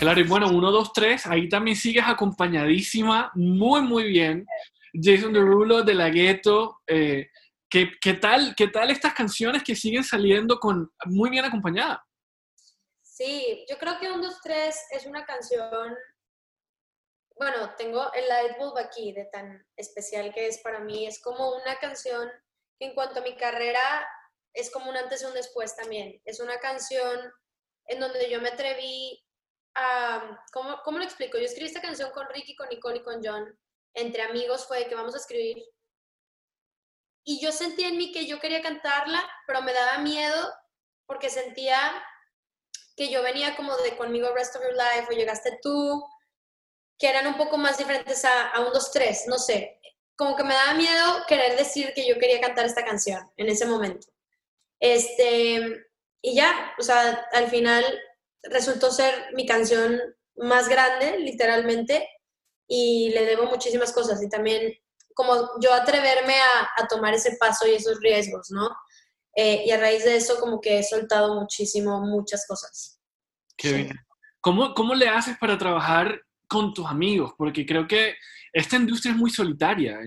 Claro, 0.04 0.20
y 0.20 0.24
bueno, 0.24 0.50
1, 0.50 0.72
2, 0.72 0.92
3, 0.92 1.28
ahí 1.28 1.48
también 1.48 1.78
sigues 1.78 2.04
acompañadísima, 2.06 3.32
muy, 3.36 3.82
muy 3.84 4.04
bien. 4.04 4.46
Jason 4.94 5.32
Derulo 5.32 5.82
de 5.82 5.94
la 5.94 6.10
Gueto, 6.10 6.82
eh, 6.86 7.30
¿Qué, 7.74 8.14
tal, 8.14 8.54
¿Qué 8.56 8.68
tal 8.68 8.92
estas 8.92 9.16
canciones 9.16 9.64
que 9.64 9.76
siguen 9.76 10.04
saliendo 10.04 10.60
con 10.60 10.94
muy 11.06 11.32
bien 11.32 11.44
acompañadas? 11.44 12.02
Sí, 13.02 13.66
yo 13.68 13.80
creo 13.80 13.98
que 13.98 14.12
1, 14.12 14.22
2, 14.22 14.42
3 14.44 14.76
es 14.92 15.06
una 15.08 15.26
canción. 15.26 15.98
Bueno, 17.36 17.74
tengo 17.76 18.14
el 18.14 18.28
Light 18.28 18.58
Bulb 18.60 18.78
aquí, 18.78 19.12
de 19.14 19.26
tan 19.26 19.66
especial 19.76 20.32
que 20.36 20.46
es 20.46 20.60
para 20.60 20.82
mí. 20.82 21.08
Es 21.08 21.20
como 21.20 21.56
una 21.56 21.80
canción 21.80 22.30
que, 22.78 22.86
en 22.86 22.94
cuanto 22.94 23.22
a 23.22 23.24
mi 23.24 23.36
carrera, 23.38 24.08
es 24.54 24.70
como 24.70 24.92
un 24.92 24.98
antes 24.98 25.24
y 25.24 25.26
un 25.26 25.34
después 25.34 25.76
también. 25.76 26.22
Es 26.26 26.40
una 26.40 26.60
canción 26.60 27.34
en 27.88 28.00
donde 28.00 28.30
yo 28.30 28.40
me 28.40 28.50
atreví 28.50 29.26
a. 29.74 30.46
¿Cómo, 30.52 30.80
cómo 30.84 31.00
lo 31.00 31.06
explico? 31.06 31.40
Yo 31.40 31.46
escribí 31.46 31.70
esta 31.70 31.82
canción 31.82 32.12
con 32.12 32.30
Ricky, 32.30 32.56
con 32.56 32.70
Nicole 32.70 32.98
y 32.98 33.02
con 33.02 33.20
John. 33.24 33.58
Entre 33.96 34.22
amigos 34.22 34.68
fue 34.68 34.86
que 34.86 34.94
vamos 34.94 35.16
a 35.16 35.18
escribir 35.18 35.58
y 37.24 37.40
yo 37.40 37.52
sentía 37.52 37.88
en 37.88 37.98
mí 37.98 38.12
que 38.12 38.26
yo 38.26 38.40
quería 38.40 38.62
cantarla, 38.62 39.24
pero 39.48 39.62
me 39.62 39.74
daba 39.74 40.00
miedo 40.00 40.54
porque 41.06 41.30
sentía 41.30 41.80
que 42.96 43.10
yo 43.10 43.24
venía 43.24 43.56
como 43.56 43.76
de 43.78 43.96
conmigo 43.98 44.34
Rest 44.34 44.56
of 44.56 44.64
Your 44.64 44.74
Life 44.74 45.08
o 45.10 45.16
llegaste 45.16 45.60
tú, 45.62 46.04
que 46.98 47.10
eran 47.10 47.28
un 47.28 47.38
poco 47.38 47.58
más 47.58 47.78
diferentes 47.78 48.24
a, 48.26 48.50
a 48.50 48.62
un, 48.62 48.72
dos, 48.72 48.92
tres, 48.92 49.26
no 49.28 49.38
sé. 49.38 49.80
Como 50.16 50.36
que 50.36 50.44
me 50.44 50.54
daba 50.54 50.74
miedo 50.76 51.24
querer 51.28 51.58
decir 51.58 51.94
que 51.96 52.08
yo 52.08 52.20
quería 52.20 52.40
cantar 52.40 52.66
esta 52.66 52.86
canción 52.86 53.32
en 53.38 53.50
ese 53.50 53.66
momento. 53.66 54.08
Este, 54.80 55.88
y 56.22 56.36
ya, 56.36 56.74
o 56.78 56.84
sea, 56.84 57.28
al 57.32 57.50
final 57.50 57.84
resultó 58.44 58.92
ser 58.92 59.34
mi 59.34 59.46
canción 59.46 60.00
más 60.36 60.70
grande, 60.70 61.20
literalmente, 61.20 62.08
y 62.68 63.10
le 63.10 63.26
debo 63.26 63.46
muchísimas 63.46 63.92
cosas. 63.92 64.22
Y 64.22 64.30
también 64.30 64.83
como 65.14 65.60
yo 65.62 65.74
atreverme 65.74 66.36
a, 66.36 66.88
tomar 66.88 67.14
ese 67.14 67.38
paso 67.40 67.68
y 67.68 67.72
esos 67.72 68.00
riesgos, 68.00 68.52
¿no? 68.52 68.70
Eh, 69.36 69.64
y 69.66 69.72
a 69.72 69.78
raíz 69.78 70.04
de 70.04 70.16
eso 70.16 70.40
como 70.40 70.62
que 70.62 70.80
he 70.80 70.84
soltado 70.84 71.40
muchísimo, 71.40 72.02
muchas 72.02 72.46
cosas. 72.48 73.00
Qué 73.58 73.74
bien. 73.74 74.00
¿Cómo, 74.42 74.74
¿Cómo 74.74 74.94
le 74.94 75.08
haces 75.08 75.38
para 75.38 75.58
trabajar 75.58 76.22
con 76.48 76.74
tus 76.74 76.86
amigos? 76.86 77.34
Porque 77.38 77.66
creo 77.66 77.88
que 77.88 78.16
esta 78.52 78.76
industria 78.76 79.14
es 79.14 79.18
muy 79.18 79.32
solitaria 79.32 80.00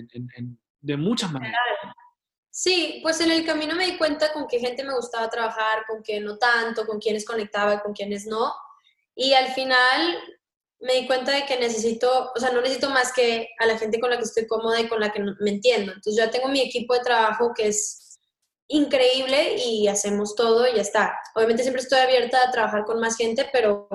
de 0.81 0.97
muchas 0.97 1.33
maneras. 1.33 1.59
Sí, 2.59 3.01
pues 3.03 3.21
en 3.21 3.31
el 3.31 3.45
camino 3.45 3.75
me 3.75 3.85
di 3.85 3.99
cuenta 3.99 4.33
con 4.33 4.47
qué 4.47 4.59
gente 4.59 4.83
me 4.83 4.95
gustaba 4.95 5.29
trabajar, 5.29 5.85
con 5.87 6.03
qué 6.03 6.21
no 6.21 6.39
tanto, 6.39 6.87
con 6.87 6.99
quiénes 6.99 7.27
conectaba 7.27 7.75
y 7.75 7.81
con 7.81 7.93
quiénes 7.93 8.27
no. 8.27 8.55
Y 9.15 9.35
al 9.35 9.49
final 9.49 10.19
me 10.87 10.95
di 10.95 11.07
cuenta 11.07 11.33
de 11.33 11.45
que 11.47 11.59
necesito, 11.59 12.31
o 12.35 12.39
sea, 12.39 12.51
no 12.53 12.61
necesito 12.61 12.89
más 12.91 13.13
que 13.13 13.49
a 13.59 13.67
la 13.67 13.77
gente 13.77 13.99
con 13.99 14.09
la 14.09 14.19
que 14.19 14.23
estoy 14.23 14.47
cómoda 14.47 14.81
y 14.81 14.89
con 14.89 15.01
la 15.01 15.13
que 15.13 15.21
me 15.21 15.51
entiendo. 15.51 15.93
Entonces 15.93 16.17
ya 16.17 16.31
tengo 16.31 16.49
mi 16.49 16.61
equipo 16.61 16.95
de 16.95 17.01
trabajo 17.01 17.53
que 17.55 17.69
es 17.69 18.21
increíble 18.69 19.57
y 19.57 19.89
hacemos 19.89 20.37
todo 20.37 20.67
y 20.67 20.77
ya 20.77 20.83
está. 20.83 21.19
Obviamente 21.35 21.65
siempre 21.65 21.83
estoy 21.83 21.99
abierta 21.99 22.39
a 22.41 22.53
trabajar 22.53 22.85
con 22.85 23.01
más 23.01 23.17
gente, 23.17 23.49
pero, 23.53 23.89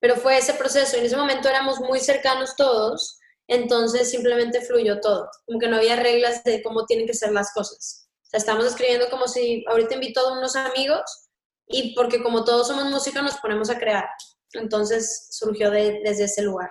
pero 0.00 0.16
fue 0.16 0.38
ese 0.38 0.54
proceso. 0.54 0.96
En 0.96 1.04
ese 1.04 1.16
momento 1.16 1.48
éramos 1.48 1.78
muy 1.78 2.00
cercanos 2.00 2.56
todos, 2.56 3.20
entonces 3.46 4.10
simplemente 4.10 4.60
fluyó 4.62 5.00
todo. 5.00 5.30
Como 5.46 5.60
que 5.60 5.68
no 5.68 5.76
había 5.76 5.94
reglas 5.94 6.42
de 6.42 6.60
cómo 6.60 6.86
tienen 6.86 7.06
que 7.06 7.14
ser 7.14 7.30
las 7.30 7.52
cosas. 7.52 8.08
O 8.22 8.30
sea, 8.30 8.38
estamos 8.38 8.66
escribiendo 8.66 9.08
como 9.10 9.28
si 9.28 9.64
ahorita 9.68 9.94
invito 9.94 10.20
a 10.20 10.32
unos 10.32 10.56
amigos 10.56 11.28
y 11.68 11.94
porque 11.94 12.20
como 12.20 12.44
todos 12.44 12.66
somos 12.66 12.86
músicos 12.86 13.22
nos 13.22 13.36
ponemos 13.36 13.70
a 13.70 13.78
crear. 13.78 14.08
Entonces 14.52 15.28
surgió 15.30 15.70
desde 15.70 16.24
ese 16.24 16.42
lugar. 16.42 16.70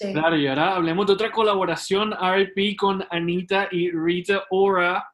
Claro, 0.00 0.36
y 0.36 0.46
ahora 0.46 0.76
hablemos 0.76 1.06
de 1.06 1.12
otra 1.12 1.30
colaboración 1.30 2.12
RP 2.12 2.76
con 2.78 3.06
Anita 3.10 3.68
y 3.70 3.90
Rita 3.90 4.44
Ora. 4.50 5.06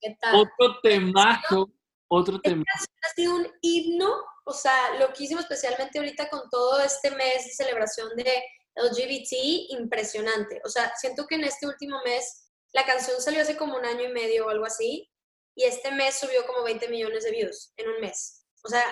¿Qué 0.00 0.14
tal? 0.20 0.36
Otro 0.36 0.78
temazo, 0.82 1.70
otro 2.08 2.38
tema. 2.40 2.62
Ha 2.76 3.08
sido 3.14 3.34
un 3.34 3.48
himno, 3.62 4.12
o 4.44 4.52
sea, 4.52 4.98
lo 5.00 5.10
que 5.12 5.24
hicimos 5.24 5.44
especialmente 5.44 5.98
ahorita 5.98 6.28
con 6.28 6.50
todo 6.50 6.80
este 6.80 7.10
mes 7.12 7.46
de 7.46 7.50
celebración 7.52 8.10
de 8.14 8.42
LGBT, 8.76 9.70
impresionante. 9.70 10.60
O 10.64 10.68
sea, 10.68 10.92
siento 10.96 11.26
que 11.26 11.36
en 11.36 11.44
este 11.44 11.66
último 11.66 11.98
mes, 12.04 12.50
la 12.72 12.84
canción 12.84 13.20
salió 13.22 13.40
hace 13.40 13.56
como 13.56 13.76
un 13.76 13.86
año 13.86 14.04
y 14.04 14.12
medio 14.12 14.46
o 14.46 14.50
algo 14.50 14.66
así, 14.66 15.10
y 15.54 15.64
este 15.64 15.90
mes 15.92 16.20
subió 16.20 16.46
como 16.46 16.62
20 16.62 16.88
millones 16.88 17.24
de 17.24 17.30
views 17.30 17.72
en 17.78 17.88
un 17.88 18.00
mes. 18.00 18.46
O 18.62 18.68
sea, 18.68 18.84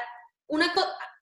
una 0.46 0.72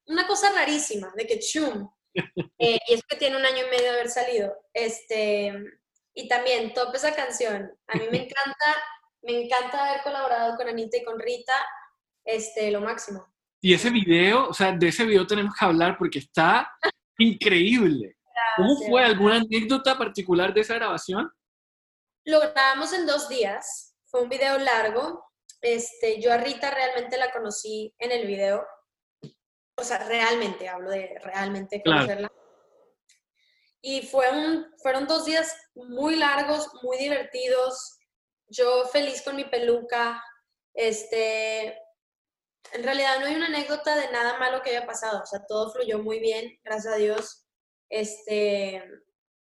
una 0.06 0.26
cosa 0.26 0.52
rarísima, 0.52 1.12
de 1.16 1.26
que 1.26 1.38
chum. 1.38 1.90
Eh, 2.58 2.78
y 2.88 2.94
es 2.94 3.02
que 3.08 3.16
tiene 3.16 3.38
un 3.38 3.44
año 3.44 3.66
y 3.66 3.70
medio 3.70 3.84
de 3.84 3.90
haber 3.90 4.10
salido. 4.10 4.54
Este, 4.74 5.52
y 6.14 6.28
también, 6.28 6.74
top 6.74 6.94
esa 6.94 7.14
canción. 7.14 7.72
A 7.86 7.96
mí 7.96 8.04
me 8.10 8.18
encanta, 8.24 8.66
me 9.22 9.44
encanta 9.44 9.88
haber 9.88 10.02
colaborado 10.02 10.56
con 10.56 10.68
Anita 10.68 10.98
y 10.98 11.04
con 11.04 11.18
Rita, 11.18 11.54
este, 12.24 12.70
lo 12.70 12.82
máximo. 12.82 13.34
Y 13.62 13.74
ese 13.74 13.90
video, 13.90 14.48
o 14.48 14.54
sea, 14.54 14.72
de 14.72 14.88
ese 14.88 15.06
video 15.06 15.26
tenemos 15.26 15.54
que 15.58 15.64
hablar 15.64 15.96
porque 15.98 16.18
está 16.18 16.70
increíble. 17.18 18.16
¿Cómo 18.56 18.76
fue? 18.76 19.04
¿Alguna 19.04 19.36
anécdota 19.36 19.96
particular 19.96 20.52
de 20.52 20.60
esa 20.60 20.74
grabación? 20.74 21.32
Lo 22.24 22.40
grabamos 22.40 22.92
en 22.92 23.06
dos 23.06 23.28
días. 23.28 23.96
Fue 24.06 24.22
un 24.22 24.28
video 24.28 24.58
largo. 24.58 25.24
Este, 25.60 26.20
yo 26.20 26.32
a 26.32 26.36
Rita 26.36 26.70
realmente 26.70 27.16
la 27.16 27.30
conocí 27.32 27.94
en 27.98 28.12
el 28.12 28.26
video 28.26 28.66
o 29.76 29.84
sea, 29.84 29.98
realmente, 29.98 30.68
hablo 30.68 30.90
de 30.90 31.18
realmente 31.22 31.82
conocerla. 31.82 32.30
Y 33.80 34.02
fue 34.02 34.30
un, 34.30 34.72
fueron 34.80 35.06
dos 35.06 35.24
días 35.24 35.56
muy 35.74 36.16
largos, 36.16 36.68
muy 36.82 36.98
divertidos. 36.98 37.98
Yo 38.46 38.86
feliz 38.86 39.22
con 39.22 39.34
mi 39.34 39.44
peluca. 39.44 40.22
Este, 40.72 41.78
en 42.72 42.82
realidad 42.84 43.18
no 43.18 43.26
hay 43.26 43.34
una 43.34 43.46
anécdota 43.46 43.96
de 43.96 44.10
nada 44.12 44.38
malo 44.38 44.62
que 44.62 44.70
haya 44.70 44.86
pasado. 44.86 45.22
O 45.22 45.26
sea, 45.26 45.44
todo 45.46 45.72
fluyó 45.72 45.98
muy 45.98 46.20
bien, 46.20 46.60
gracias 46.62 46.94
a 46.94 46.96
Dios. 46.96 47.44
Este, 47.88 48.84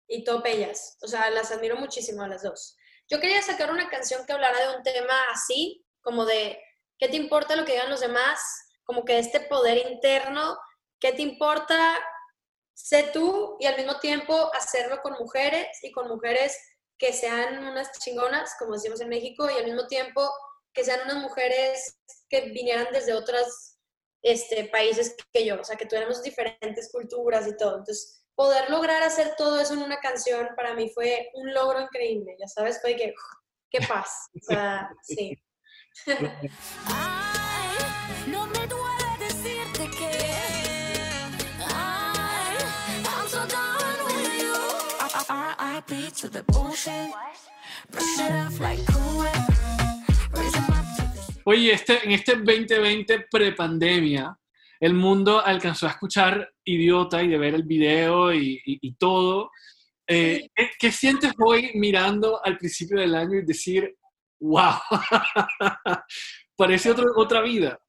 y 0.08 0.24
top 0.24 0.46
ellas. 0.48 0.98
O 1.02 1.08
sea, 1.08 1.30
las 1.30 1.52
admiro 1.52 1.76
muchísimo 1.78 2.24
a 2.24 2.28
las 2.28 2.42
dos. 2.42 2.78
Yo 3.08 3.20
quería 3.20 3.42
sacar 3.42 3.72
una 3.72 3.90
canción 3.90 4.26
que 4.26 4.34
hablara 4.34 4.60
de 4.60 4.78
un 4.78 4.84
tema 4.84 5.14
así, 5.32 5.86
como 6.02 6.26
de, 6.26 6.60
¿qué 6.98 7.08
te 7.08 7.18
importa 7.18 7.56
lo 7.56 7.66
que 7.66 7.74
digan 7.74 7.92
los 7.92 8.00
demás? 8.00 8.65
Como 8.86 9.04
que 9.04 9.20
este 9.20 9.42
poder 9.42 9.90
interno, 9.90 10.58
¿qué 11.00 11.12
te 11.12 11.22
importa? 11.22 11.98
Sé 12.74 13.10
tú 13.14 13.58
y 13.60 13.66
al 13.66 13.78
mismo 13.78 14.00
tiempo 14.00 14.52
hacerlo 14.54 15.02
con 15.02 15.14
mujeres 15.14 15.68
y 15.82 15.92
con 15.92 16.08
mujeres 16.08 16.58
que 16.98 17.12
sean 17.12 17.66
unas 17.68 17.92
chingonas, 18.00 18.56
como 18.58 18.74
decimos 18.74 19.02
en 19.02 19.10
México, 19.10 19.50
y 19.50 19.58
al 19.58 19.66
mismo 19.66 19.88
tiempo 19.88 20.30
que 20.74 20.84
sean 20.84 21.02
unas 21.06 21.18
mujeres 21.18 22.00
que 22.30 22.50
vinieran 22.52 22.88
desde 22.92 23.14
otros 23.14 23.78
este, 24.22 24.66
países 24.66 25.16
que 25.32 25.46
yo, 25.46 25.60
o 25.60 25.64
sea, 25.64 25.76
que 25.76 25.86
tuviéramos 25.86 26.24
diferentes 26.24 26.92
culturas 26.92 27.48
y 27.48 27.56
todo. 27.58 27.78
Entonces, 27.78 28.26
poder 28.36 28.70
lograr 28.70 29.02
hacer 29.04 29.36
todo 29.38 29.60
eso 29.60 29.74
en 29.74 29.84
una 29.84 30.00
canción 30.00 30.50
para 30.56 30.74
mí 30.74 30.90
fue 30.90 31.30
un 31.36 31.54
logro 31.54 31.82
increíble, 31.82 32.36
ya 32.40 32.48
sabes, 32.48 32.80
fue 32.82 32.96
que, 32.96 33.14
qué 33.70 33.80
paz, 33.88 34.28
o 34.36 34.46
sea, 34.46 34.90
sí. 35.04 35.38
Oye, 51.46 51.74
este, 51.74 52.04
en 52.04 52.12
este 52.12 52.36
2020 52.36 53.28
prepandemia, 53.30 54.36
el 54.80 54.94
mundo 54.96 55.40
alcanzó 55.40 55.86
a 55.86 55.92
escuchar 55.92 56.52
Idiota 56.64 57.22
y 57.22 57.30
de 57.30 57.38
ver 57.38 57.54
el 57.54 57.64
video 57.64 58.34
y, 58.34 58.96
todo. 58.98 59.52
Eh, 60.08 60.50
¿qué, 60.80 60.92
sientes 60.92 61.34
hoy 61.40 61.72
mirando 61.76 62.44
al 62.44 62.58
principio 62.58 63.00
del 63.00 63.14
año 63.14 63.38
y 63.38 63.46
decir, 63.46 63.96
wow, 64.40 64.80
parece 66.56 66.96
otra 67.16 67.42
vida? 67.42 67.80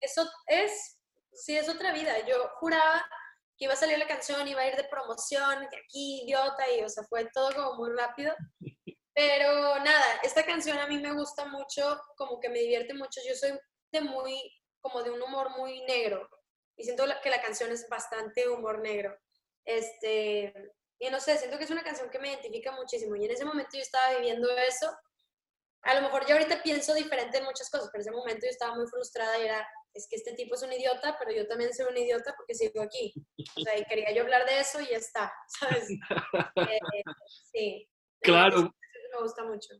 Eso 0.00 0.26
es, 0.46 0.98
sí, 1.34 1.54
es 1.54 1.68
otra 1.68 1.92
vida. 1.92 2.12
Yo 2.26 2.34
juraba 2.60 3.04
que 3.62 3.66
iba 3.66 3.74
a 3.74 3.76
salir 3.76 3.96
la 3.96 4.08
canción, 4.08 4.48
iba 4.48 4.60
a 4.60 4.66
ir 4.66 4.74
de 4.74 4.82
promoción, 4.82 5.68
que 5.70 5.76
aquí, 5.76 6.22
idiota, 6.24 6.68
y 6.68 6.82
o 6.82 6.88
sea, 6.88 7.04
fue 7.04 7.30
todo 7.32 7.54
como 7.54 7.74
muy 7.76 7.96
rápido. 7.96 8.34
Pero 9.14 9.78
nada, 9.78 10.04
esta 10.24 10.44
canción 10.44 10.78
a 10.80 10.88
mí 10.88 10.98
me 10.98 11.12
gusta 11.12 11.44
mucho, 11.44 12.02
como 12.16 12.40
que 12.40 12.48
me 12.48 12.58
divierte 12.58 12.92
mucho. 12.92 13.20
Yo 13.24 13.36
soy 13.36 13.56
de 13.92 14.00
muy, 14.00 14.34
como 14.80 15.04
de 15.04 15.12
un 15.12 15.22
humor 15.22 15.50
muy 15.56 15.80
negro. 15.82 16.28
Y 16.76 16.82
siento 16.82 17.04
que 17.22 17.30
la 17.30 17.40
canción 17.40 17.70
es 17.70 17.88
bastante 17.88 18.48
humor 18.48 18.80
negro. 18.80 19.16
Este, 19.64 20.52
y 20.98 21.08
no 21.10 21.20
sé, 21.20 21.38
siento 21.38 21.56
que 21.56 21.62
es 21.62 21.70
una 21.70 21.84
canción 21.84 22.10
que 22.10 22.18
me 22.18 22.30
identifica 22.30 22.72
muchísimo. 22.72 23.14
Y 23.14 23.26
en 23.26 23.30
ese 23.30 23.44
momento 23.44 23.76
yo 23.76 23.82
estaba 23.82 24.16
viviendo 24.16 24.50
eso. 24.58 24.90
A 25.82 25.94
lo 25.94 26.02
mejor 26.02 26.26
yo 26.26 26.34
ahorita 26.34 26.64
pienso 26.64 26.94
diferente 26.94 27.38
en 27.38 27.44
muchas 27.44 27.70
cosas, 27.70 27.90
pero 27.92 28.02
en 28.02 28.08
ese 28.08 28.16
momento 28.16 28.44
yo 28.44 28.50
estaba 28.50 28.74
muy 28.74 28.88
frustrada 28.88 29.38
y 29.38 29.44
era, 29.44 29.68
es 29.94 30.06
que 30.08 30.16
este 30.16 30.34
tipo 30.34 30.54
es 30.54 30.62
un 30.62 30.72
idiota, 30.72 31.16
pero 31.18 31.32
yo 31.32 31.46
también 31.46 31.72
soy 31.74 31.86
un 31.90 31.96
idiota 31.96 32.34
porque 32.36 32.54
sigo 32.54 32.82
aquí. 32.82 33.12
O 33.56 33.60
sea, 33.60 33.78
y 33.78 33.84
quería 33.84 34.14
yo 34.14 34.22
hablar 34.22 34.46
de 34.46 34.60
eso 34.60 34.80
y 34.80 34.86
ya 34.86 34.96
está, 34.96 35.32
¿sabes? 35.60 35.90
Eh, 35.90 37.02
sí. 37.52 37.88
Claro. 38.20 38.74
me 39.12 39.22
gusta 39.22 39.44
mucho. 39.44 39.74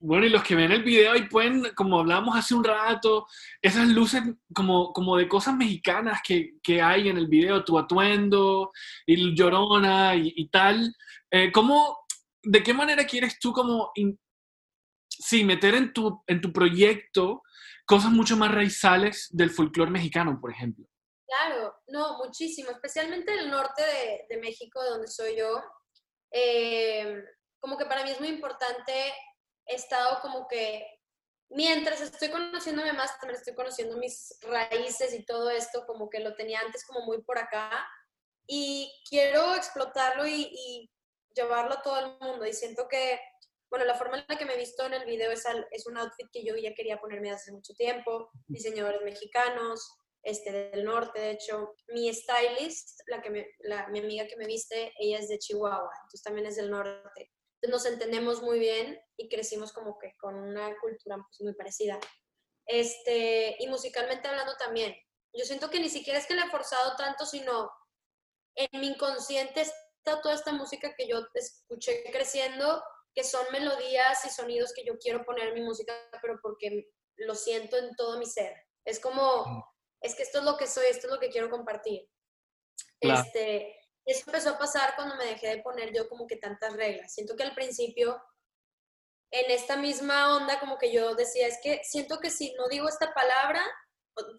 Bueno, 0.00 0.26
y 0.26 0.28
los 0.28 0.42
que 0.42 0.54
ven 0.54 0.70
el 0.70 0.82
video 0.82 1.16
y 1.16 1.28
pueden, 1.28 1.72
como 1.74 2.00
hablamos 2.00 2.36
hace 2.36 2.54
un 2.54 2.62
rato, 2.62 3.26
esas 3.62 3.88
luces 3.88 4.22
como, 4.54 4.92
como 4.92 5.16
de 5.16 5.26
cosas 5.26 5.56
mexicanas 5.56 6.20
que, 6.22 6.58
que 6.62 6.82
hay 6.82 7.08
en 7.08 7.16
el 7.16 7.26
video, 7.26 7.64
tu 7.64 7.78
atuendo, 7.78 8.70
y 9.06 9.34
llorona 9.34 10.14
y, 10.14 10.48
tal. 10.48 10.94
Eh, 11.30 11.50
¿cómo, 11.52 12.04
¿De 12.42 12.62
qué 12.62 12.74
manera 12.74 13.06
quieres 13.06 13.38
tú 13.38 13.52
como, 13.52 13.92
sí, 15.08 15.42
meter 15.42 15.74
en 15.74 15.92
tu, 15.94 16.22
en 16.26 16.40
tu 16.42 16.52
proyecto 16.52 17.42
cosas 17.84 18.10
mucho 18.10 18.36
más 18.36 18.52
raizales 18.52 19.28
del 19.30 19.50
folclore 19.50 19.90
mexicano, 19.90 20.38
por 20.40 20.50
ejemplo. 20.50 20.86
Claro, 21.26 21.74
no, 21.88 22.18
muchísimo, 22.18 22.70
especialmente 22.70 23.32
en 23.32 23.40
el 23.40 23.50
norte 23.50 23.82
de, 23.82 24.26
de 24.28 24.40
México, 24.40 24.82
donde 24.84 25.08
soy 25.08 25.36
yo. 25.36 25.62
Eh, 26.30 27.22
como 27.60 27.78
que 27.78 27.86
para 27.86 28.04
mí 28.04 28.10
es 28.10 28.20
muy 28.20 28.28
importante, 28.28 28.92
he 29.66 29.74
estado 29.74 30.20
como 30.20 30.46
que, 30.46 30.86
mientras 31.48 32.00
estoy 32.00 32.30
conociéndome 32.30 32.92
más, 32.92 33.18
también 33.18 33.38
estoy 33.38 33.54
conociendo 33.54 33.96
mis 33.96 34.38
raíces 34.42 35.14
y 35.14 35.24
todo 35.24 35.50
esto, 35.50 35.86
como 35.86 36.10
que 36.10 36.20
lo 36.20 36.34
tenía 36.34 36.60
antes 36.60 36.84
como 36.84 37.06
muy 37.06 37.22
por 37.22 37.38
acá, 37.38 37.70
y 38.46 38.92
quiero 39.08 39.54
explotarlo 39.54 40.26
y, 40.26 40.50
y 40.52 40.90
llevarlo 41.34 41.74
a 41.74 41.82
todo 41.82 41.98
el 42.00 42.18
mundo, 42.20 42.46
y 42.46 42.52
siento 42.52 42.86
que 42.88 43.18
bueno, 43.74 43.86
la 43.86 43.98
forma 43.98 44.18
en 44.18 44.24
la 44.28 44.38
que 44.38 44.44
me 44.44 44.54
he 44.54 44.56
visto 44.56 44.86
en 44.86 44.94
el 44.94 45.04
video 45.04 45.32
es, 45.32 45.44
es 45.72 45.84
un 45.88 45.96
outfit 45.96 46.30
que 46.32 46.44
yo 46.44 46.54
ya 46.54 46.72
quería 46.74 47.00
ponerme 47.00 47.32
hace 47.32 47.50
mucho 47.50 47.74
tiempo, 47.74 48.30
diseñadores 48.46 49.02
mexicanos, 49.02 49.98
este, 50.22 50.52
del 50.52 50.84
norte, 50.84 51.18
de 51.18 51.32
hecho. 51.32 51.74
Mi 51.88 52.14
stylist, 52.14 53.00
la 53.08 53.20
que 53.20 53.30
me, 53.30 53.48
la, 53.58 53.88
mi 53.88 53.98
amiga 53.98 54.28
que 54.28 54.36
me 54.36 54.46
viste, 54.46 54.92
ella 54.96 55.18
es 55.18 55.28
de 55.28 55.40
Chihuahua, 55.40 55.90
entonces 56.02 56.22
también 56.22 56.46
es 56.46 56.54
del 56.54 56.70
norte. 56.70 57.32
Entonces 57.60 57.70
nos 57.70 57.86
entendemos 57.86 58.42
muy 58.42 58.60
bien 58.60 58.96
y 59.16 59.28
crecimos 59.28 59.72
como 59.72 59.98
que 59.98 60.14
con 60.20 60.36
una 60.36 60.72
cultura 60.80 61.16
pues, 61.16 61.40
muy 61.40 61.54
parecida. 61.54 61.98
Este, 62.66 63.56
y 63.58 63.66
musicalmente 63.66 64.28
hablando 64.28 64.54
también. 64.56 64.94
Yo 65.32 65.44
siento 65.44 65.68
que 65.68 65.80
ni 65.80 65.88
siquiera 65.88 66.20
es 66.20 66.26
que 66.26 66.34
le 66.34 66.42
he 66.42 66.48
forzado 66.48 66.94
tanto, 66.94 67.26
sino 67.26 67.72
en 68.54 68.80
mi 68.80 68.86
inconsciente 68.86 69.62
está 69.62 70.20
toda 70.22 70.36
esta 70.36 70.52
música 70.52 70.94
que 70.94 71.08
yo 71.08 71.26
escuché 71.34 72.04
creciendo, 72.12 72.80
que 73.14 73.24
son 73.24 73.46
melodías 73.52 74.24
y 74.24 74.30
sonidos 74.30 74.72
que 74.74 74.84
yo 74.84 74.98
quiero 74.98 75.24
poner 75.24 75.48
en 75.48 75.54
mi 75.54 75.62
música, 75.62 75.94
pero 76.20 76.38
porque 76.42 76.90
lo 77.16 77.34
siento 77.34 77.76
en 77.76 77.94
todo 77.94 78.18
mi 78.18 78.26
ser. 78.26 78.54
Es 78.84 78.98
como, 79.00 79.72
es 80.00 80.14
que 80.14 80.22
esto 80.22 80.38
es 80.38 80.44
lo 80.44 80.56
que 80.56 80.66
soy, 80.66 80.86
esto 80.90 81.06
es 81.06 81.12
lo 81.12 81.20
que 81.20 81.30
quiero 81.30 81.48
compartir. 81.48 82.08
Este, 83.00 83.78
eso 84.04 84.24
empezó 84.26 84.50
a 84.50 84.58
pasar 84.58 84.94
cuando 84.96 85.16
me 85.16 85.26
dejé 85.26 85.48
de 85.48 85.62
poner 85.62 85.92
yo 85.94 86.08
como 86.08 86.26
que 86.26 86.36
tantas 86.36 86.74
reglas. 86.74 87.12
Siento 87.14 87.36
que 87.36 87.44
al 87.44 87.54
principio, 87.54 88.20
en 89.30 89.50
esta 89.50 89.76
misma 89.76 90.36
onda, 90.36 90.58
como 90.58 90.76
que 90.78 90.92
yo 90.92 91.14
decía, 91.14 91.46
es 91.46 91.58
que 91.62 91.82
siento 91.84 92.18
que 92.18 92.30
si 92.30 92.52
no 92.54 92.68
digo 92.68 92.88
esta 92.88 93.14
palabra, 93.14 93.62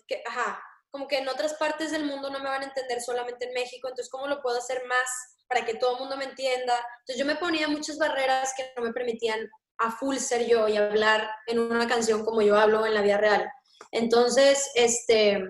que, 0.08 0.22
ajá, 0.26 0.62
como 0.90 1.08
que 1.08 1.18
en 1.18 1.28
otras 1.28 1.56
partes 1.56 1.92
del 1.92 2.06
mundo 2.06 2.30
no 2.30 2.40
me 2.40 2.50
van 2.50 2.62
a 2.62 2.66
entender 2.66 3.02
solamente 3.02 3.46
en 3.46 3.54
México, 3.54 3.88
entonces 3.88 4.10
¿cómo 4.10 4.28
lo 4.28 4.42
puedo 4.42 4.58
hacer 4.58 4.86
más 4.86 5.35
para 5.48 5.66
que 5.66 5.76
todo 5.76 5.94
el 5.94 6.00
mundo 6.00 6.18
me 6.18 6.26
entienda? 6.26 6.74
Entonces 7.00 7.18
yo 7.18 7.26
me 7.26 7.36
ponía 7.36 7.68
muchas 7.68 7.98
barreras 7.98 8.54
que 8.56 8.72
no 8.76 8.84
me 8.84 8.94
permitían 8.94 9.50
a 9.78 9.92
full 9.92 10.18
ser 10.18 10.48
yo 10.48 10.68
y 10.68 10.78
hablar 10.78 11.30
en 11.48 11.60
una 11.60 11.88
canción 11.88 12.24
como 12.24 12.42
yo 12.42 12.58
hablo 12.58 12.86
en 12.86 12.94
la 12.94 13.02
vida 13.02 13.18
real. 13.18 13.50
Entonces, 13.92 14.70
este, 14.76 15.44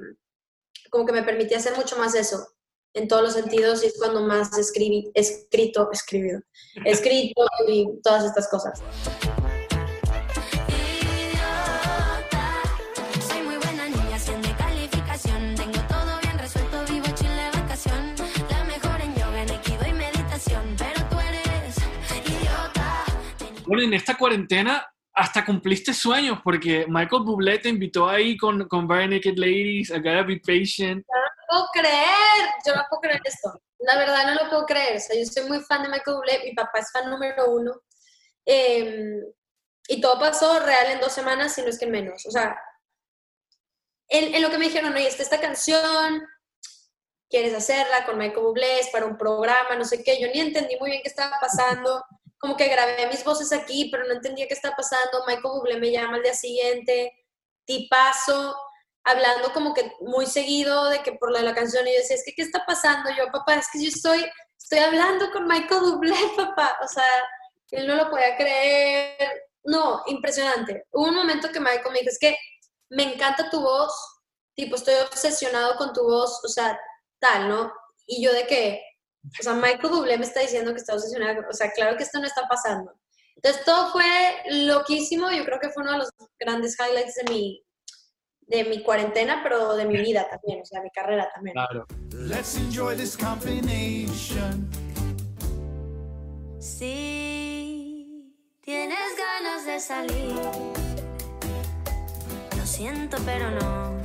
como 0.89 1.05
que 1.05 1.13
me 1.13 1.23
permitía 1.23 1.57
hacer 1.57 1.75
mucho 1.75 1.97
más 1.97 2.15
eso, 2.15 2.45
en 2.93 3.07
todos 3.07 3.23
los 3.23 3.33
sentidos, 3.33 3.83
y 3.83 3.87
es 3.87 3.97
cuando 3.97 4.21
más 4.21 4.57
escribí, 4.57 5.11
escrito, 5.13 5.89
escribido, 5.91 6.39
escrito 6.85 7.45
y 7.67 7.87
todas 8.01 8.25
estas 8.25 8.47
cosas. 8.49 8.81
Bueno, 23.67 23.83
en 23.83 23.93
esta 23.95 24.15
cuarentena 24.15 24.87
hasta 25.11 25.45
cumpliste 25.45 25.93
sueños 25.93 26.39
porque 26.43 26.85
Michael 26.87 27.23
Bublé 27.23 27.57
te 27.57 27.69
invitó 27.69 28.07
ahí 28.07 28.37
con, 28.37 28.67
con 28.67 28.87
Bare 28.87 29.07
Naked 29.07 29.37
Ladies, 29.37 29.89
I 29.89 29.97
Gotta 29.97 30.23
Be 30.23 30.39
Patient. 30.45 31.03
No 31.07 31.21
lo 31.21 31.47
puedo 31.47 31.67
creer, 31.73 32.49
yo 32.65 32.75
no 32.75 32.83
puedo 32.89 33.01
creer 33.01 33.21
esto. 33.23 33.59
La 33.79 33.97
verdad 33.97 34.27
no 34.27 34.43
lo 34.43 34.49
puedo 34.49 34.65
creer. 34.65 34.97
O 34.97 34.99
sea, 34.99 35.17
yo 35.17 35.25
soy 35.25 35.47
muy 35.47 35.61
fan 35.61 35.83
de 35.83 35.89
Michael 35.89 36.17
Bublé, 36.17 36.41
mi 36.43 36.53
papá 36.53 36.79
es 36.79 36.91
fan 36.91 37.09
número 37.09 37.49
uno. 37.49 37.71
Em, 38.45 39.21
y 39.87 40.01
todo 40.01 40.19
pasó 40.19 40.59
real 40.59 40.91
en 40.91 40.99
dos 40.99 41.13
semanas, 41.13 41.55
si 41.55 41.61
no 41.61 41.69
es 41.69 41.79
que 41.79 41.87
menos. 41.87 42.23
O 42.27 42.31
sea, 42.31 42.55
en, 44.09 44.35
en 44.35 44.41
lo 44.43 44.51
que 44.51 44.57
me 44.57 44.65
dijeron, 44.65 44.93
oye, 44.93 45.07
está 45.07 45.23
esta 45.23 45.39
canción, 45.39 46.23
quieres 47.29 47.53
hacerla 47.55 48.05
con 48.05 48.17
Michael 48.17 48.43
Bublé, 48.43 48.79
es 48.79 48.89
para 48.89 49.05
un 49.05 49.17
programa, 49.17 49.75
no 49.75 49.85
sé 49.85 50.03
qué. 50.03 50.21
Yo 50.21 50.27
ni 50.27 50.41
entendí 50.41 50.77
muy 50.79 50.91
bien 50.91 51.01
qué 51.01 51.09
estaba 51.09 51.37
pasando 51.39 52.03
como 52.45 52.57
que 52.57 52.67
grabé 52.67 53.07
mis 53.07 53.23
voces 53.23 53.51
aquí, 53.51 53.89
pero 53.89 54.05
no 54.05 54.13
entendía 54.13 54.47
qué 54.47 54.53
estaba 54.53 54.75
pasando. 54.75 55.25
Michael 55.25 55.41
Bublé 55.43 55.79
me 55.79 55.91
llama 55.91 56.17
al 56.17 56.21
día 56.21 56.35
siguiente, 56.35 57.11
tipazo, 57.65 58.55
hablando 59.03 59.51
como 59.51 59.73
que 59.73 59.91
muy 60.01 60.27
seguido 60.27 60.89
de 60.89 61.01
que 61.01 61.13
por 61.13 61.31
la, 61.31 61.41
la 61.41 61.55
canción, 61.55 61.87
y 61.87 61.91
yo 61.91 61.97
decía, 61.97 62.17
es 62.17 62.23
que, 62.23 62.33
¿qué 62.35 62.43
está 62.43 62.63
pasando? 62.63 63.09
Yo, 63.17 63.31
papá, 63.31 63.55
es 63.55 63.67
que 63.73 63.81
yo 63.81 63.89
estoy, 63.89 64.23
estoy 64.59 64.77
hablando 64.77 65.31
con 65.31 65.47
Michael 65.47 65.81
Bublé, 65.81 66.15
papá. 66.37 66.77
O 66.83 66.87
sea, 66.87 67.07
él 67.71 67.87
no 67.87 67.95
lo 67.95 68.11
podía 68.11 68.37
creer. 68.37 69.17
No, 69.63 70.03
impresionante. 70.05 70.85
Hubo 70.91 71.07
un 71.07 71.15
momento 71.15 71.51
que 71.51 71.59
Michael 71.59 71.93
me 71.93 71.99
dijo, 72.01 72.11
es 72.11 72.19
que 72.19 72.37
me 72.89 73.11
encanta 73.11 73.49
tu 73.49 73.59
voz, 73.59 73.91
tipo, 74.53 74.75
estoy 74.75 74.93
obsesionado 74.95 75.77
con 75.77 75.93
tu 75.93 76.03
voz, 76.03 76.45
o 76.45 76.47
sea, 76.47 76.79
tal, 77.17 77.49
¿no? 77.49 77.73
Y 78.05 78.23
yo 78.23 78.31
de 78.31 78.45
que, 78.45 78.83
o 79.39 79.43
sea, 79.43 79.53
Michael 79.53 79.89
Bublé 79.89 80.17
me 80.17 80.25
está 80.25 80.41
diciendo 80.41 80.71
que 80.73 80.79
está 80.79 80.93
obsesionado. 80.93 81.43
O 81.49 81.53
sea, 81.53 81.71
claro 81.71 81.97
que 81.97 82.03
esto 82.03 82.19
no 82.19 82.25
está 82.25 82.47
pasando. 82.47 82.93
Entonces, 83.35 83.63
todo 83.65 83.91
fue 83.91 84.05
loquísimo. 84.49 85.29
Yo 85.31 85.43
creo 85.43 85.59
que 85.59 85.69
fue 85.69 85.83
uno 85.83 85.93
de 85.93 85.97
los 85.99 86.09
grandes 86.39 86.77
highlights 86.79 87.15
de 87.15 87.31
mi, 87.31 87.65
de 88.47 88.63
mi 88.63 88.83
cuarentena, 88.83 89.41
pero 89.43 89.75
de 89.75 89.85
mi 89.85 89.97
vida 89.97 90.27
también, 90.29 90.61
o 90.61 90.65
sea, 90.65 90.81
mi 90.81 90.89
carrera 90.91 91.29
también. 91.33 91.53
Claro. 91.53 91.85
Let's 92.11 92.55
enjoy 92.57 92.95
this 92.95 93.17
combination. 93.17 94.69
Si 96.59 98.33
tienes 98.61 99.17
ganas 99.17 99.65
de 99.65 99.79
salir, 99.79 100.35
lo 102.57 102.65
siento, 102.65 103.17
pero 103.25 103.51
no. 103.51 104.01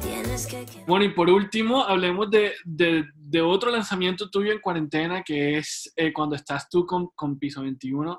Tienes 0.00 0.46
que 0.46 0.64
quedar. 0.64 0.86
Bueno, 0.86 1.04
y 1.04 1.10
por 1.10 1.28
último, 1.28 1.82
hablemos 1.82 2.30
de, 2.30 2.54
de, 2.64 3.04
de 3.30 3.42
otro 3.42 3.70
lanzamiento 3.70 4.30
tuyo 4.30 4.52
en 4.52 4.60
cuarentena, 4.60 5.22
que 5.22 5.58
es 5.58 5.92
eh, 5.96 6.12
cuando 6.12 6.34
estás 6.36 6.68
tú 6.70 6.86
con, 6.86 7.08
con 7.14 7.38
Piso 7.38 7.62
21. 7.62 8.12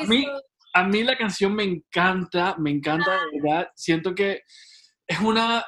A 0.00 0.06
mí, 0.06 0.26
a 0.74 0.84
mí 0.84 1.02
la 1.02 1.16
canción 1.18 1.54
me 1.54 1.64
encanta, 1.64 2.56
me 2.58 2.70
encanta, 2.70 3.10
de 3.12 3.40
verdad. 3.42 3.68
Siento 3.74 4.14
que 4.14 4.42
es 5.06 5.20
una... 5.20 5.64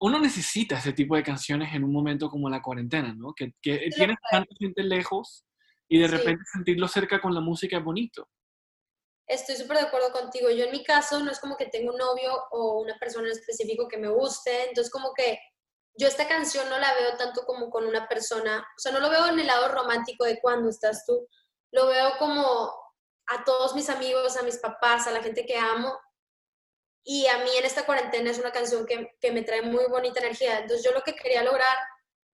Uno 0.00 0.20
necesita 0.20 0.78
ese 0.78 0.92
tipo 0.92 1.16
de 1.16 1.24
canciones 1.24 1.74
en 1.74 1.82
un 1.82 1.92
momento 1.92 2.28
como 2.30 2.48
la 2.48 2.62
cuarentena, 2.62 3.12
¿no? 3.12 3.34
Que, 3.34 3.52
que 3.60 3.88
tienes 3.94 4.16
tanta 4.30 4.54
gente 4.58 4.84
lejos 4.84 5.44
y 5.88 5.98
de 5.98 6.08
Sí. 6.08 6.14
repente 6.16 6.44
sentirlo 6.52 6.86
cerca 6.86 7.20
con 7.20 7.34
la 7.34 7.40
música 7.40 7.78
es 7.78 7.84
bonito. 7.84 8.28
Estoy 9.26 9.56
súper 9.56 9.78
de 9.78 9.82
acuerdo 9.84 10.12
contigo. 10.12 10.48
Yo 10.50 10.64
en 10.66 10.70
mi 10.70 10.84
caso 10.84 11.18
no 11.22 11.32
es 11.32 11.40
como 11.40 11.56
que 11.56 11.66
tengo 11.66 11.90
un 11.92 11.98
novio 11.98 12.30
o 12.52 12.80
una 12.82 12.96
persona 12.98 13.26
en 13.26 13.32
específico 13.32 13.88
que 13.88 13.98
me 13.98 14.08
guste, 14.08 14.68
entonces 14.68 14.90
como 14.92 15.12
que 15.14 15.38
yo 15.98 16.06
esta 16.06 16.28
canción 16.28 16.68
no 16.68 16.78
la 16.78 16.94
veo 16.94 17.16
tanto 17.16 17.44
como 17.44 17.70
con 17.70 17.84
una 17.84 18.06
persona, 18.06 18.64
o 18.76 18.80
sea, 18.80 18.92
no 18.92 19.00
lo 19.00 19.10
veo 19.10 19.26
en 19.26 19.40
el 19.40 19.48
lado 19.48 19.68
romántico 19.68 20.24
de 20.24 20.40
cuando 20.40 20.70
estás 20.70 21.04
tú, 21.04 21.28
lo 21.72 21.88
veo 21.88 22.12
como 22.18 22.72
a 23.26 23.44
todos 23.44 23.74
mis 23.74 23.90
amigos, 23.90 24.36
a 24.36 24.42
mis 24.42 24.58
papás, 24.58 25.06
a 25.06 25.10
la 25.10 25.22
gente 25.22 25.44
que 25.44 25.56
amo. 25.56 25.98
Y 27.02 27.26
a 27.26 27.38
mí 27.38 27.50
en 27.56 27.64
esta 27.64 27.84
cuarentena 27.84 28.30
es 28.30 28.38
una 28.38 28.52
canción 28.52 28.86
que, 28.86 29.16
que 29.20 29.32
me 29.32 29.42
trae 29.42 29.62
muy 29.62 29.86
bonita 29.86 30.20
energía. 30.20 30.60
Entonces 30.60 30.84
yo 30.84 30.92
lo 30.92 31.02
que 31.02 31.14
quería 31.14 31.42
lograr 31.42 31.76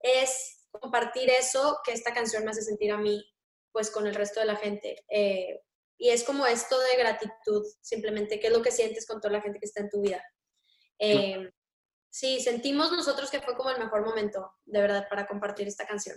es 0.01 0.69
compartir 0.71 1.31
eso 1.31 1.81
que 1.85 1.93
esta 1.93 2.13
canción 2.13 2.45
me 2.45 2.51
hace 2.51 2.63
sentir 2.63 2.93
a 2.93 2.99
mí, 2.99 3.25
pues 3.73 3.91
con 3.91 4.07
el 4.07 4.15
resto 4.15 4.41
de 4.41 4.47
la 4.47 4.57
gente. 4.57 5.05
Eh, 5.09 5.61
y 5.97 6.11
es 6.11 6.23
como 6.23 6.47
esto 6.47 6.79
de 6.79 6.97
gratitud, 6.97 7.65
simplemente, 7.81 8.39
qué 8.41 8.49
es 8.49 8.53
lo 8.53 8.63
que 8.63 8.73
sientes 8.73 9.07
con 9.07 9.21
toda 9.21 9.33
la 9.33 9.41
gente 9.41 9.59
que 9.59 9.67
está 9.67 9.81
en 9.81 9.91
tu 9.91 10.03
vida. 10.03 10.23
Eh, 10.99 11.51
sí, 12.15 12.41
sentimos 12.41 12.93
nosotros 12.93 13.29
que 13.29 13.41
fue 13.41 13.57
como 13.57 13.71
el 13.71 13.79
mejor 13.81 14.05
momento, 14.05 14.53
de 14.65 14.81
verdad, 14.81 15.09
para 15.11 15.27
compartir 15.27 15.67
esta 15.67 15.85
canción. 15.85 16.17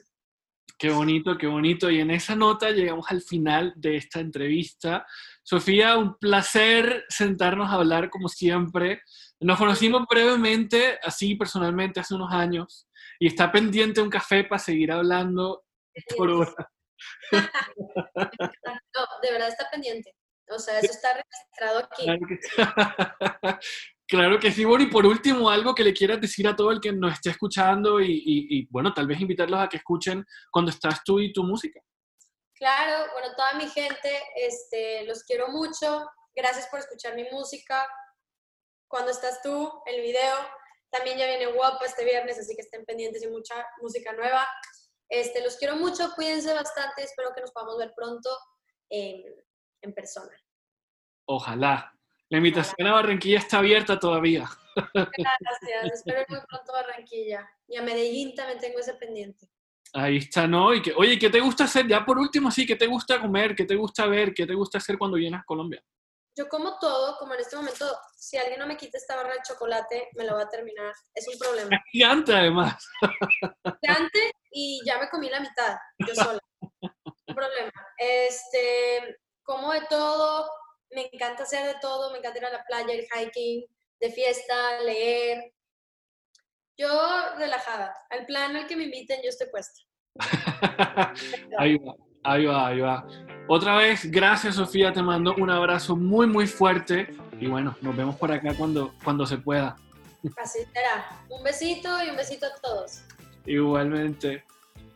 Qué 0.77 0.91
bonito, 0.91 1.35
qué 1.39 1.47
bonito. 1.47 1.89
Y 1.89 1.99
en 1.99 2.11
esa 2.11 2.35
nota 2.35 2.69
llegamos 2.69 3.07
al 3.09 3.23
final 3.23 3.73
de 3.75 3.97
esta 3.97 4.19
entrevista. 4.19 5.07
Sofía, 5.41 5.97
un 5.97 6.15
placer 6.19 7.03
sentarnos 7.09 7.71
a 7.71 7.73
hablar 7.73 8.11
como 8.11 8.29
siempre. 8.29 9.01
Nos 9.39 9.57
conocimos 9.57 10.05
brevemente, 10.07 10.99
así 11.01 11.33
personalmente, 11.33 11.99
hace 11.99 12.13
unos 12.13 12.31
años. 12.31 12.87
Y 13.19 13.25
está 13.25 13.51
pendiente 13.51 13.99
un 13.99 14.11
café 14.11 14.43
para 14.43 14.59
seguir 14.59 14.91
hablando 14.91 15.65
por 16.15 16.29
hora. 16.29 16.71
No, 17.31 17.41
de 19.23 19.31
verdad 19.31 19.47
está 19.47 19.67
pendiente. 19.71 20.13
O 20.49 20.59
sea, 20.59 20.79
eso 20.79 20.91
está 20.91 21.09
registrado 21.13 21.79
aquí. 21.79 22.03
Claro 22.53 23.59
claro 24.07 24.39
que 24.39 24.51
sí. 24.51 24.63
Y 24.63 24.85
por 24.87 25.05
último, 25.05 25.49
algo 25.49 25.75
que 25.75 25.83
le 25.83 25.93
quieras 25.93 26.19
decir 26.21 26.47
a 26.47 26.55
todo 26.55 26.71
el 26.71 26.79
que 26.79 26.91
nos 26.91 27.13
esté 27.13 27.29
escuchando 27.31 27.99
y, 27.99 28.11
y- 28.11 28.47
y, 28.59 28.67
bueno, 28.69 28.93
tal 28.93 29.07
vez 29.07 29.19
invitarlos 29.19 29.59
a 29.59 29.67
que 29.69 29.77
escuchen 29.77 30.25
cuando 30.51 30.71
estás 30.71 31.03
tú 31.03 31.19
y 31.19 31.31
tu 31.33 31.43
música. 31.43 31.79
Claro, 32.55 33.11
bueno, 33.13 33.35
toda 33.35 33.53
mi 33.53 33.67
gente, 33.69 34.19
este, 34.35 35.03
los 35.05 35.23
quiero 35.23 35.49
mucho. 35.49 36.05
Gracias 36.35 36.67
por 36.69 36.79
escuchar 36.79 37.15
mi 37.15 37.25
música. 37.31 37.87
Cuando 38.87 39.11
estás 39.11 39.41
tú, 39.43 39.71
el 39.85 40.01
video. 40.01 40.35
También 40.89 41.17
ya 41.17 41.25
viene 41.27 41.47
guapo 41.47 41.83
este 41.83 42.05
viernes, 42.05 42.39
así 42.39 42.55
que 42.55 42.61
estén 42.61 42.85
pendientes 42.85 43.21
y 43.21 43.27
mucha 43.27 43.55
música 43.81 44.13
nueva. 44.13 44.47
Este, 45.09 45.43
los 45.43 45.57
quiero 45.57 45.75
mucho, 45.75 46.11
cuídense 46.15 46.53
bastante. 46.53 47.03
Espero 47.03 47.31
que 47.35 47.41
nos 47.41 47.51
podamos 47.51 47.77
ver 47.77 47.93
pronto 47.95 48.29
en, 48.89 49.21
en 49.81 49.93
persona. 49.93 50.31
Ojalá. 51.27 51.96
La 52.29 52.37
invitación 52.37 52.87
a 52.87 52.93
Barranquilla 52.93 53.39
está 53.39 53.59
abierta 53.59 53.99
todavía. 53.99 54.49
Gracias. 54.93 55.93
Espero 55.93 56.21
ir 56.21 56.25
muy 56.29 56.39
pronto 56.47 56.75
a 56.75 56.81
Barranquilla. 56.81 57.49
Y 57.67 57.77
a 57.77 57.81
Medellín 57.81 58.35
también 58.35 58.59
tengo 58.59 58.79
ese 58.79 58.95
pendiente. 58.95 59.47
Ahí 59.93 60.17
está, 60.17 60.47
¿no? 60.47 60.73
Y 60.73 60.81
que, 60.81 60.93
oye, 60.93 61.17
¿qué 61.17 61.29
te 61.29 61.39
gusta 61.39 61.63
hacer? 61.63 61.87
Ya 61.87 62.05
por 62.05 62.17
último, 62.17 62.51
sí, 62.51 62.65
¿qué 62.65 62.75
te 62.75 62.87
gusta 62.87 63.21
comer? 63.21 63.55
¿Qué 63.55 63.63
te 63.63 63.75
gusta 63.75 64.05
ver? 64.05 64.33
¿Qué 64.33 64.45
te 64.45 64.53
gusta 64.53 64.77
hacer 64.77 64.97
cuando 64.97 65.17
vienes 65.17 65.39
a 65.39 65.45
Colombia? 65.45 65.81
yo 66.37 66.47
como 66.47 66.77
todo, 66.77 67.17
como 67.17 67.33
en 67.33 67.39
este 67.39 67.55
momento, 67.55 67.85
si 68.15 68.37
alguien 68.37 68.59
no 68.59 68.67
me 68.67 68.77
quita 68.77 68.97
esta 68.97 69.15
barra 69.15 69.33
de 69.33 69.41
chocolate, 69.47 70.09
me 70.13 70.23
lo 70.23 70.35
va 70.35 70.43
a 70.43 70.49
terminar. 70.49 70.93
Es 71.13 71.27
un 71.27 71.39
problema. 71.39 71.69
Gigante, 71.91 72.33
además. 72.33 72.87
Gigante 73.81 74.31
y 74.51 74.81
ya 74.85 74.99
me 74.99 75.09
comí 75.09 75.29
la 75.29 75.39
mitad, 75.39 75.77
yo 76.07 76.13
sola. 76.13 76.39
Un 76.81 77.35
problema. 77.35 77.71
Este, 77.97 79.17
como 79.41 79.73
de 79.73 79.81
todo, 79.89 80.47
me 80.91 81.09
encanta 81.11 81.43
hacer 81.43 81.65
de 81.65 81.79
todo, 81.79 82.11
me 82.11 82.19
encanta 82.19 82.39
ir 82.39 82.45
a 82.45 82.49
la 82.51 82.63
playa, 82.63 82.93
ir 82.93 83.07
hiking, 83.13 83.65
de 83.99 84.11
fiesta, 84.11 84.81
leer. 84.81 85.53
Yo 86.77 86.89
relajada. 87.37 87.93
Al 88.09 88.25
plan 88.25 88.55
al 88.55 88.67
que 88.67 88.75
me 88.75 88.83
inviten, 88.85 89.21
yo 89.23 89.29
estoy 89.29 89.47
puesta. 89.49 89.81
ahí 91.57 91.77
va, 91.77 91.95
ahí 92.23 92.45
va, 92.45 92.67
ahí 92.67 92.79
va. 92.79 93.07
Otra 93.47 93.77
vez, 93.77 94.09
gracias 94.11 94.55
Sofía, 94.55 94.91
te 94.91 95.01
mando 95.01 95.33
un 95.35 95.49
abrazo 95.49 95.95
muy, 95.95 96.27
muy 96.27 96.47
fuerte 96.47 97.07
y 97.39 97.47
bueno, 97.47 97.75
nos 97.81 97.95
vemos 97.95 98.15
por 98.17 98.31
acá 98.31 98.53
cuando, 98.57 98.93
cuando 99.03 99.25
se 99.25 99.37
pueda. 99.37 99.75
Así 100.37 100.59
será. 100.73 101.07
Un 101.29 101.43
besito 101.43 102.03
y 102.03 102.09
un 102.09 102.17
besito 102.17 102.45
a 102.47 102.61
todos. 102.61 103.03
Igualmente. 103.45 104.43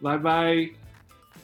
Bye 0.01 0.17
bye. 0.17 0.90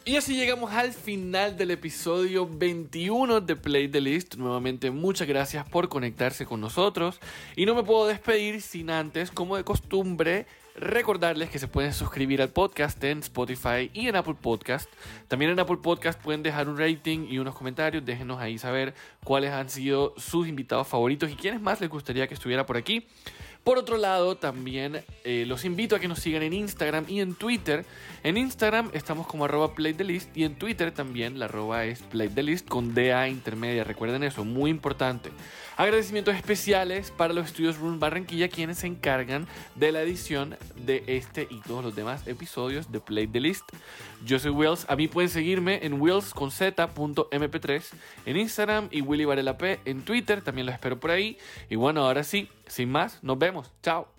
Y 0.08 0.15
así 0.15 0.38
llegamos 0.38 0.72
al 0.72 0.93
final 0.93 1.58
del 1.58 1.72
episodio 1.72 2.48
21 2.48 3.41
de 3.41 3.58
Play 3.58 3.89
the 3.89 4.00
List. 4.00 4.36
Nuevamente 4.36 4.89
muchas 4.89 5.28
gracias 5.28 5.67
por 5.67 5.89
conectarse 5.89 6.46
con 6.46 6.62
nosotros. 6.62 7.20
Y 7.58 7.65
no 7.65 7.76
me 7.76 7.84
puedo 7.84 8.08
despedir 8.08 8.62
sin 8.62 8.89
antes, 8.89 9.32
como 9.32 9.58
de 9.58 9.65
costumbre, 9.65 10.46
recordarles 10.78 11.50
que 11.50 11.60
se 11.60 11.67
pueden 11.67 11.91
suscribir 11.91 12.41
al 12.41 12.48
podcast 12.48 13.04
en 13.04 13.20
Spotify 13.20 13.91
y 13.93 14.08
en 14.08 14.15
Apple 14.15 14.38
Podcast. 14.41 14.89
También 15.28 15.52
en 15.52 15.60
Apple 15.60 15.80
Podcast 15.84 16.17
pueden 16.22 16.41
dejar 16.41 16.70
un 16.70 16.78
rating 16.78 17.28
y 17.30 17.39
unos 17.39 17.56
comentarios. 17.56 18.06
Déjenos 18.06 18.39
ahí 18.39 18.58
saber 18.58 18.93
cuáles 19.26 19.52
han 19.52 19.70
sido 19.70 20.13
sus 20.15 20.48
invitados 20.48 20.88
favoritos 20.88 21.30
y 21.30 21.36
quiénes 21.36 21.60
más 21.60 21.82
les 21.82 21.89
gustaría 21.89 22.28
que 22.28 22.34
estuviera 22.34 22.65
por 22.65 22.78
aquí. 22.78 23.06
Por 23.68 23.78
otro 23.78 23.98
lado, 23.98 24.38
también 24.38 25.04
eh, 25.26 25.44
los 25.46 25.66
invito 25.66 25.98
a 25.98 26.00
que 26.00 26.08
nos 26.08 26.20
sigan 26.20 26.42
en 26.42 26.54
Instagram 26.54 27.04
y 27.10 27.20
en 27.20 27.36
Twitter. 27.36 27.86
En 28.24 28.38
Instagram 28.38 28.90
estamos 28.94 29.28
como 29.28 29.44
arroba 29.44 29.76
playthelist 29.76 30.38
y 30.38 30.46
en 30.46 30.56
Twitter 30.56 30.94
también 30.94 31.38
la 31.38 31.46
arroba 31.48 31.84
es 31.84 32.02
playthelist 32.02 32.66
con 32.66 32.94
DA 32.94 33.28
intermedia. 33.28 33.84
Recuerden 33.84 34.24
eso, 34.24 34.46
muy 34.46 34.72
importante. 34.72 35.32
Agradecimientos 35.78 36.34
especiales 36.34 37.12
para 37.12 37.36
los 37.36 37.46
estudios 37.46 37.78
Room 37.78 38.00
Barranquilla, 38.00 38.50
quienes 38.50 38.80
se 38.80 38.88
encargan 38.88 39.46
de 39.76 39.92
la 39.92 40.02
edición 40.02 40.58
de 40.76 41.04
este 41.06 41.48
y 41.52 41.62
todos 41.62 41.86
los 41.86 41.96
demás 41.96 42.28
episodios 42.28 42.92
de 42.92 43.00
Play 43.00 43.28
the 43.28 43.40
List. 43.40 43.63
Yo 44.26 44.40
soy 44.40 44.50
Wills, 44.50 44.88
a 44.90 44.96
mí 44.96 45.08
pueden 45.08 45.30
seguirme 45.30 45.86
en 45.86 46.02
wills 46.02 46.34
con 46.34 46.50
z.mp3 46.50 47.84
en 48.26 48.38
Instagram 48.38 48.88
y 48.90 49.02
Willy 49.02 49.26
Varela 49.26 49.60
P 49.60 49.80
en 49.86 50.04
Twitter, 50.04 50.42
también 50.42 50.66
lo 50.66 50.72
espero 50.72 51.00
por 51.00 51.12
ahí. 51.12 51.38
Y 51.70 51.76
bueno, 51.76 52.02
ahora 52.02 52.24
sí, 52.24 52.50
sin 52.66 52.92
más, 52.92 53.24
nos 53.24 53.38
vemos. 53.38 53.72
Chao. 53.84 54.17